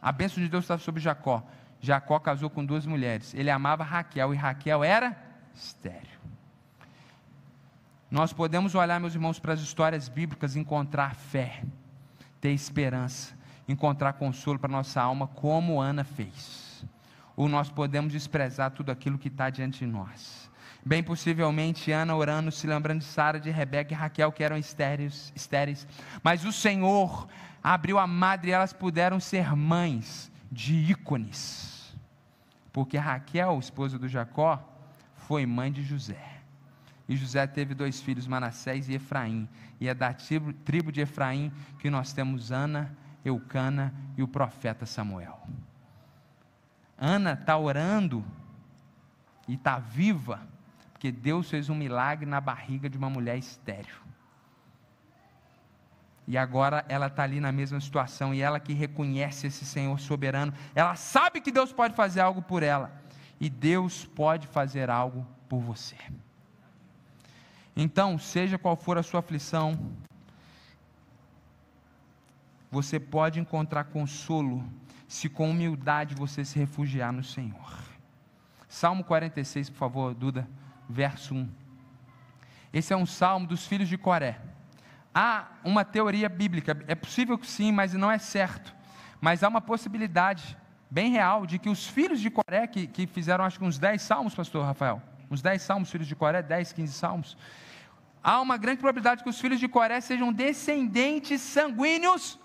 [0.00, 1.42] A bênção de Deus estava sobre Jacó.
[1.80, 3.34] Jacó casou com duas mulheres.
[3.34, 5.16] Ele amava Raquel e Raquel era
[5.52, 6.20] estéreo.
[8.08, 11.64] Nós podemos olhar, meus irmãos, para as histórias bíblicas e encontrar fé,
[12.40, 16.65] ter esperança, encontrar consolo para nossa alma, como Ana fez.
[17.36, 20.50] Ou nós podemos desprezar tudo aquilo que está diante de nós.
[20.84, 25.32] Bem possivelmente, Ana orando, se lembrando de Sara, de Rebeca e Raquel, que eram estéreis,
[25.34, 25.86] estéreis.
[26.22, 27.28] Mas o Senhor
[27.62, 31.94] abriu a madre e elas puderam ser mães de ícones.
[32.72, 34.62] Porque Raquel, esposa do Jacó,
[35.16, 36.36] foi mãe de José.
[37.08, 39.48] E José teve dois filhos, Manassés e Efraim.
[39.80, 40.14] E é da
[40.64, 45.40] tribo de Efraim que nós temos Ana, Eucana e o profeta Samuel.
[46.98, 48.24] Ana está orando
[49.46, 50.40] e está viva,
[50.92, 53.94] porque Deus fez um milagre na barriga de uma mulher estéril.
[56.26, 60.52] E agora ela está ali na mesma situação, e ela que reconhece esse Senhor soberano,
[60.74, 62.90] ela sabe que Deus pode fazer algo por ela
[63.38, 65.96] e Deus pode fazer algo por você.
[67.76, 69.78] Então, seja qual for a sua aflição,
[72.70, 74.64] você pode encontrar consolo
[75.06, 77.86] se com humildade você se refugiar no Senhor.
[78.68, 80.48] Salmo 46, por favor, Duda,
[80.88, 81.48] verso 1.
[82.72, 84.38] Esse é um salmo dos filhos de Coré.
[85.14, 88.74] Há uma teoria bíblica, é possível que sim, mas não é certo.
[89.20, 90.56] Mas há uma possibilidade
[90.90, 94.02] bem real de que os filhos de Coré, que, que fizeram acho que uns 10
[94.02, 95.00] salmos, pastor Rafael,
[95.30, 97.36] uns 10 salmos, filhos de Coré, 10, 15 salmos,
[98.22, 102.38] há uma grande probabilidade que os filhos de Coré sejam descendentes sanguíneos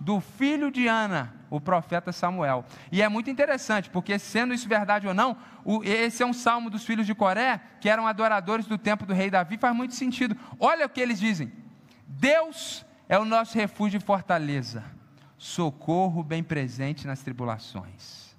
[0.00, 2.64] do filho de Ana, o profeta Samuel.
[2.92, 6.70] E é muito interessante, porque sendo isso verdade ou não, o, esse é um salmo
[6.70, 10.36] dos filhos de Coré, que eram adoradores do templo do rei Davi, faz muito sentido.
[10.58, 11.52] Olha o que eles dizem:
[12.06, 14.84] Deus é o nosso refúgio e fortaleza
[15.38, 18.36] socorro bem presente nas tribulações.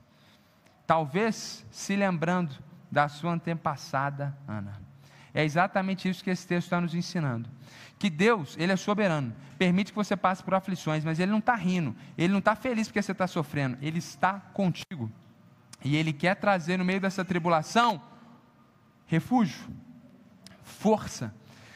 [0.86, 2.56] Talvez se lembrando
[2.92, 4.82] da sua antepassada Ana.
[5.34, 7.50] É exatamente isso que esse texto está nos ensinando.
[8.00, 11.54] Que Deus, Ele é soberano, permite que você passe por aflições, mas Ele não está
[11.54, 15.12] rindo, Ele não está feliz porque você está sofrendo, Ele está contigo.
[15.84, 18.02] E Ele quer trazer no meio dessa tribulação
[19.06, 19.68] refúgio,
[20.64, 21.34] força.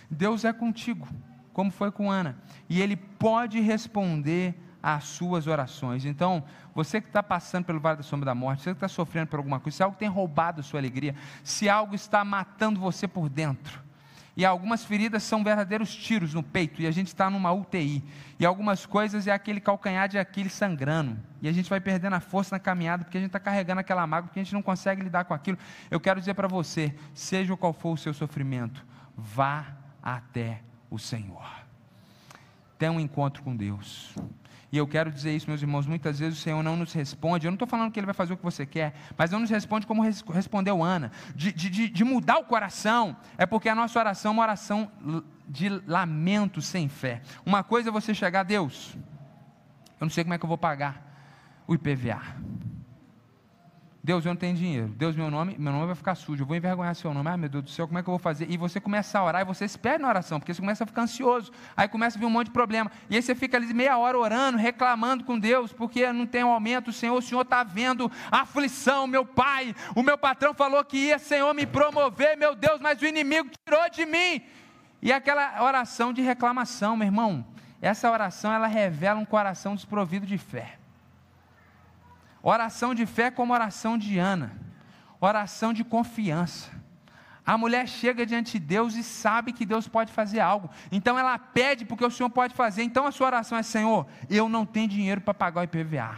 [0.09, 1.07] Deus é contigo,
[1.51, 2.37] como foi com Ana,
[2.69, 6.05] e Ele pode responder às suas orações.
[6.05, 6.43] Então,
[6.75, 9.37] você que está passando pelo vale da sombra da morte, você que está sofrendo por
[9.37, 13.29] alguma coisa, se algo tem roubado a sua alegria, se algo está matando você por
[13.29, 13.82] dentro,
[14.35, 18.03] e algumas feridas são verdadeiros tiros no peito, e a gente está numa UTI,
[18.39, 22.19] e algumas coisas é aquele calcanhar de Aquiles sangrando, e a gente vai perdendo a
[22.19, 25.03] força na caminhada, porque a gente está carregando aquela mágoa, porque a gente não consegue
[25.03, 25.57] lidar com aquilo.
[25.91, 29.67] Eu quero dizer para você, seja qual for o seu sofrimento, vá
[30.01, 31.45] até o Senhor.
[32.77, 34.13] Tenha um encontro com Deus.
[34.73, 37.45] E eu quero dizer isso, meus irmãos, muitas vezes o Senhor não nos responde.
[37.45, 39.51] Eu não estou falando que Ele vai fazer o que você quer, mas não nos
[39.51, 43.15] responde como respondeu Ana, de, de, de mudar o coração.
[43.37, 44.91] É porque a nossa oração é uma oração
[45.47, 47.21] de lamento sem fé.
[47.45, 48.97] Uma coisa é você chegar a Deus,
[49.99, 52.19] eu não sei como é que eu vou pagar o IPVA.
[54.05, 54.89] Deus, eu não tenho dinheiro.
[54.89, 56.43] Deus, meu nome, meu nome vai ficar sujo.
[56.43, 57.29] Eu vou envergonhar seu nome.
[57.29, 58.51] Ah, meu Deus do céu, como é que eu vou fazer?
[58.51, 61.03] E você começa a orar e você espera na oração, porque você começa a ficar
[61.03, 61.53] ansioso.
[61.75, 62.91] Aí começa a vir um monte de problema.
[63.09, 66.51] E aí você fica ali meia hora orando, reclamando com Deus, porque não tem um
[66.51, 66.89] aumento.
[66.89, 69.73] O Senhor, o Senhor está vendo a aflição, meu pai.
[69.95, 73.89] O meu patrão falou que ia, Senhor, me promover, meu Deus, mas o inimigo tirou
[73.89, 74.41] de mim.
[75.01, 77.45] E aquela oração de reclamação, meu irmão.
[77.81, 80.82] Essa oração, ela revela um coração desprovido de fé.
[82.45, 84.51] Oração de fé como oração de Ana.
[85.21, 86.69] Oração de confiança.
[87.45, 90.69] A mulher chega diante de Deus e sabe que Deus pode fazer algo.
[90.91, 92.83] Então ela pede porque o Senhor pode fazer.
[92.83, 96.15] Então a sua oração é: Senhor, eu não tenho dinheiro para pagar o IPVA,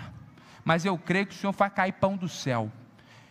[0.63, 2.71] mas eu creio que o Senhor vai cair pão do céu.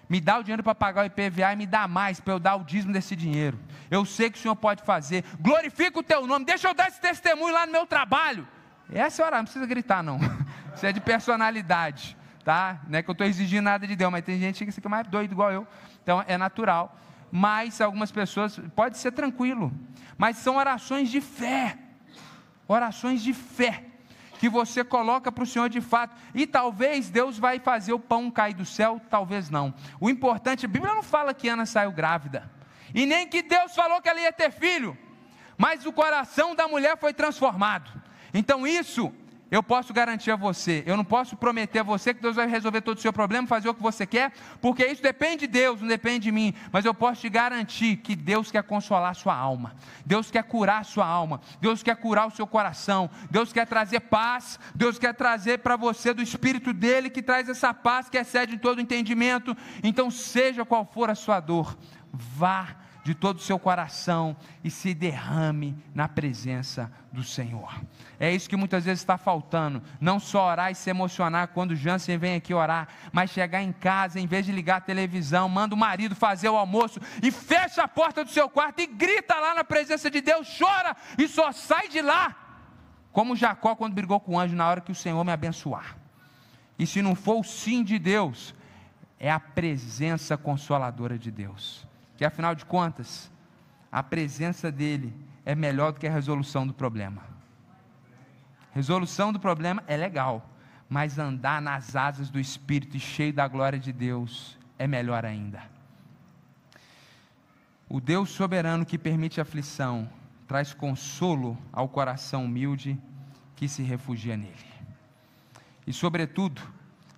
[0.09, 2.55] Me dá o dinheiro para pagar o IPVA e me dá mais para eu dar
[2.55, 3.59] o dízimo desse dinheiro.
[3.90, 5.24] Eu sei que o Senhor pode fazer.
[5.40, 6.45] Glorifica o teu nome.
[6.45, 8.47] Deixa eu dar esse testemunho lá no meu trabalho.
[8.92, 10.18] Essa é a oração, não precisa gritar, não.
[10.76, 12.80] Isso é de personalidade tá?
[12.88, 15.07] Não é que eu estou exigindo nada de Deus, mas tem gente que fica mais
[15.07, 15.66] doido igual eu,
[16.03, 16.97] então é natural.
[17.32, 19.72] Mas algumas pessoas, pode ser tranquilo,
[20.16, 21.76] mas são orações de fé,
[22.68, 23.84] orações de fé,
[24.38, 28.30] que você coloca para o Senhor de fato, e talvez Deus vai fazer o pão
[28.30, 29.72] cair do céu, talvez não.
[29.99, 32.51] O importante, a Bíblia não fala que Ana saiu grávida,
[32.95, 34.97] e nem que Deus falou que ela ia ter filho,
[35.57, 37.90] mas o coração da mulher foi transformado.
[38.32, 39.12] Então isso
[39.55, 42.80] eu posso garantir a você, eu não posso prometer a você que Deus vai resolver
[42.80, 45.86] todo o seu problema, fazer o que você quer, porque isso depende de Deus, não
[45.86, 49.76] depende de mim, mas eu posso te garantir que Deus quer consolar a sua alma,
[50.05, 54.00] Deus quer curar a sua alma, Deus quer curar o seu coração, Deus quer trazer
[54.00, 58.59] paz, Deus quer trazer para você do Espírito dele que traz essa paz que excede
[58.59, 59.57] todo entendimento.
[59.84, 61.78] Então, seja qual for a sua dor,
[62.12, 64.34] vá de todo o seu coração
[64.64, 67.78] e se derrame na presença do Senhor.
[68.18, 69.82] É isso que muitas vezes está faltando.
[70.00, 73.72] Não só orar e se emocionar quando o Jansen vem aqui orar, mas chegar em
[73.72, 77.82] casa, em vez de ligar a televisão, manda o marido fazer o almoço e fecha
[77.82, 81.52] a porta do seu quarto e grita lá na presença de Deus, chora e só
[81.52, 82.34] sai de lá.
[83.12, 85.94] Como Jacó quando brigou com o anjo na hora que o Senhor me abençoar.
[86.78, 88.55] E se não for o sim de Deus,
[89.20, 91.84] é a presença consoladora de Deus
[92.16, 93.30] que afinal de contas,
[93.90, 97.22] a presença dele é melhor do que a resolução do problema.
[98.72, 100.48] Resolução do problema é legal,
[100.88, 105.62] mas andar nas asas do Espírito e cheio da glória de Deus é melhor ainda.
[107.88, 110.08] O Deus soberano que permite aflição
[110.48, 112.98] traz consolo ao coração humilde
[113.54, 114.74] que se refugia nele.
[115.86, 116.60] E, sobretudo,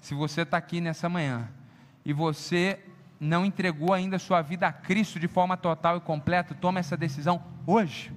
[0.01, 1.49] se você está aqui nessa manhã
[2.05, 2.84] e você
[3.19, 7.43] não entregou ainda sua vida a Cristo de forma total e completa, tome essa decisão
[7.67, 8.12] hoje.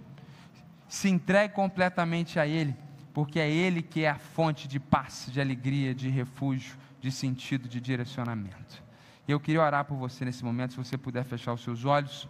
[0.87, 2.75] Se entregue completamente a Ele,
[3.13, 7.69] porque é Ele que é a fonte de paz, de alegria, de refúgio, de sentido,
[7.69, 8.83] de direcionamento.
[9.27, 12.27] Eu queria orar por você nesse momento, se você puder fechar os seus olhos,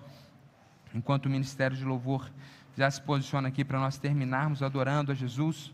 [0.94, 2.30] enquanto o ministério de louvor
[2.78, 5.74] já se posiciona aqui para nós terminarmos adorando a Jesus.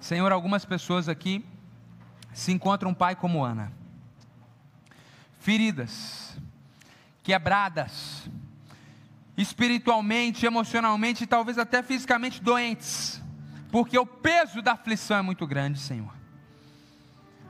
[0.00, 1.44] Senhor, algumas pessoas aqui
[2.32, 3.72] se encontra um pai como Ana,
[5.40, 6.36] feridas,
[7.22, 8.28] quebradas,
[9.36, 13.20] espiritualmente, emocionalmente e talvez até fisicamente doentes,
[13.70, 16.12] porque o peso da aflição é muito grande, Senhor.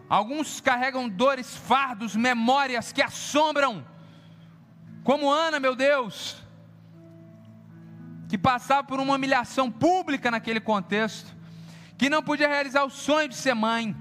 [0.08, 3.86] Alguns carregam dores, fardos, memórias que assombram,
[5.04, 6.42] como Ana, meu Deus,
[8.28, 11.34] que passava por uma humilhação pública naquele contexto,
[11.96, 13.94] que não podia realizar o sonho de ser mãe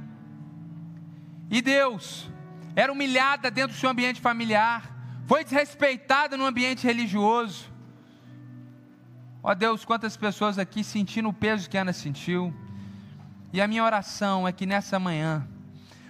[1.50, 2.30] e Deus
[2.76, 4.96] era humilhada dentro do seu ambiente familiar,
[5.26, 7.66] foi desrespeitada no ambiente religioso.
[9.42, 12.54] Ó Deus, quantas pessoas aqui sentindo o peso que Ana sentiu.
[13.52, 15.48] E a minha oração é que nessa manhã,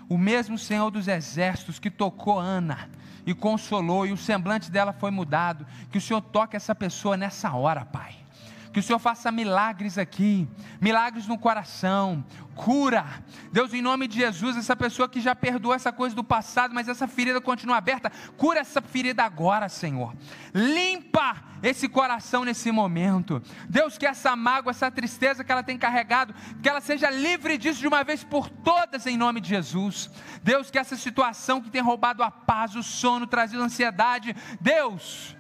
[0.09, 2.89] o mesmo Senhor dos Exércitos que tocou Ana
[3.25, 7.51] e consolou, e o semblante dela foi mudado, que o Senhor toque essa pessoa nessa
[7.53, 8.18] hora, Pai
[8.79, 10.47] que o Senhor faça milagres aqui,
[10.79, 12.23] milagres no coração,
[12.55, 13.05] cura.
[13.51, 16.87] Deus, em nome de Jesus, essa pessoa que já perdoou essa coisa do passado, mas
[16.87, 20.15] essa ferida continua aberta, cura essa ferida agora, Senhor.
[20.53, 23.41] Limpa esse coração nesse momento.
[23.67, 27.81] Deus, que essa mágoa, essa tristeza que ela tem carregado, que ela seja livre disso
[27.81, 30.09] de uma vez por todas, em nome de Jesus.
[30.41, 35.35] Deus, que essa situação que tem roubado a paz, o sono, trazido ansiedade, Deus,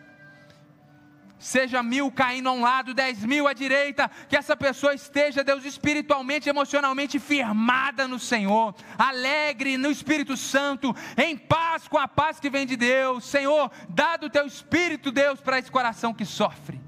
[1.39, 5.63] seja mil caindo a um lado, dez mil à direita, que essa pessoa esteja, Deus,
[5.63, 12.49] espiritualmente, emocionalmente firmada no Senhor, alegre no Espírito Santo, em paz com a paz que
[12.49, 13.23] vem de Deus.
[13.23, 16.79] Senhor, dá do teu Espírito, Deus, para esse coração que sofre.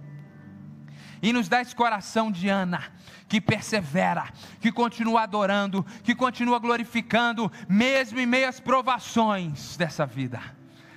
[1.21, 2.91] E nos dá esse coração de Ana,
[3.29, 10.41] que persevera, que continua adorando, que continua glorificando, mesmo em meio às provações dessa vida.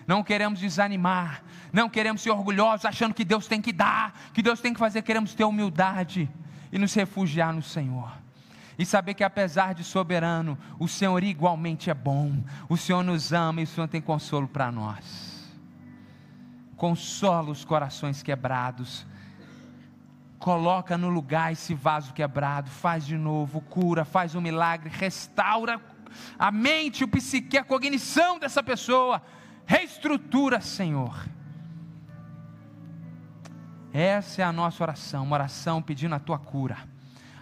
[0.06, 1.42] Não queremos desanimar,
[1.72, 5.02] não queremos ser orgulhosos, achando que Deus tem que dar, que Deus tem que fazer,
[5.02, 6.28] queremos ter humildade
[6.70, 8.12] e nos refugiar no Senhor.
[8.78, 13.60] E saber que apesar de soberano, o Senhor igualmente é bom, o Senhor nos ama
[13.60, 15.54] e o Senhor tem consolo para nós.
[16.76, 19.06] Consola os corações quebrados,
[20.38, 25.80] coloca no lugar esse vaso quebrado, faz de novo, cura, faz um milagre, restaura
[26.38, 29.22] a mente, o psique, a cognição dessa pessoa,
[29.66, 31.26] reestrutura, Senhor
[33.94, 36.76] essa é a nossa oração, uma oração pedindo a tua cura.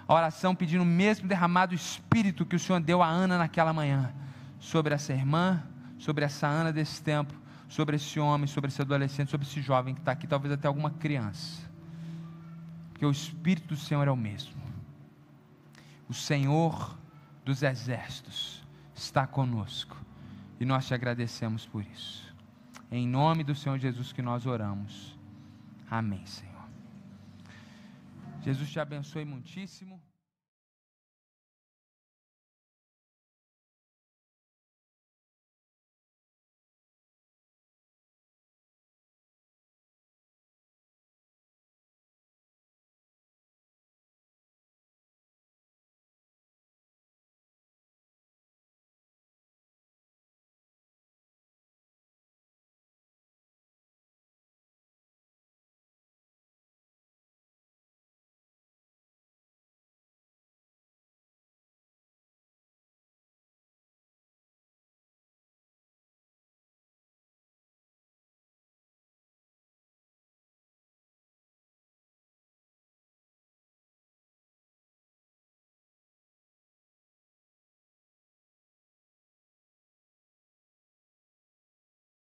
[0.07, 4.13] A oração pedindo o mesmo derramado espírito que o Senhor deu a Ana naquela manhã,
[4.61, 5.63] sobre essa irmã,
[5.99, 7.33] sobre essa Ana desse tempo,
[7.71, 10.91] sobre esse homem, sobre esse adolescente, sobre esse jovem que está aqui, talvez até alguma
[10.91, 11.63] criança.
[12.91, 14.61] Porque o Espírito do Senhor é o mesmo.
[16.07, 16.99] O Senhor
[17.47, 18.63] dos exércitos
[18.95, 19.97] está conosco.
[20.63, 22.33] E nós te agradecemos por isso.
[22.89, 25.19] Em nome do Senhor Jesus que nós oramos.
[25.91, 26.69] Amém, Senhor.
[28.43, 30.01] Jesus te abençoe muitíssimo.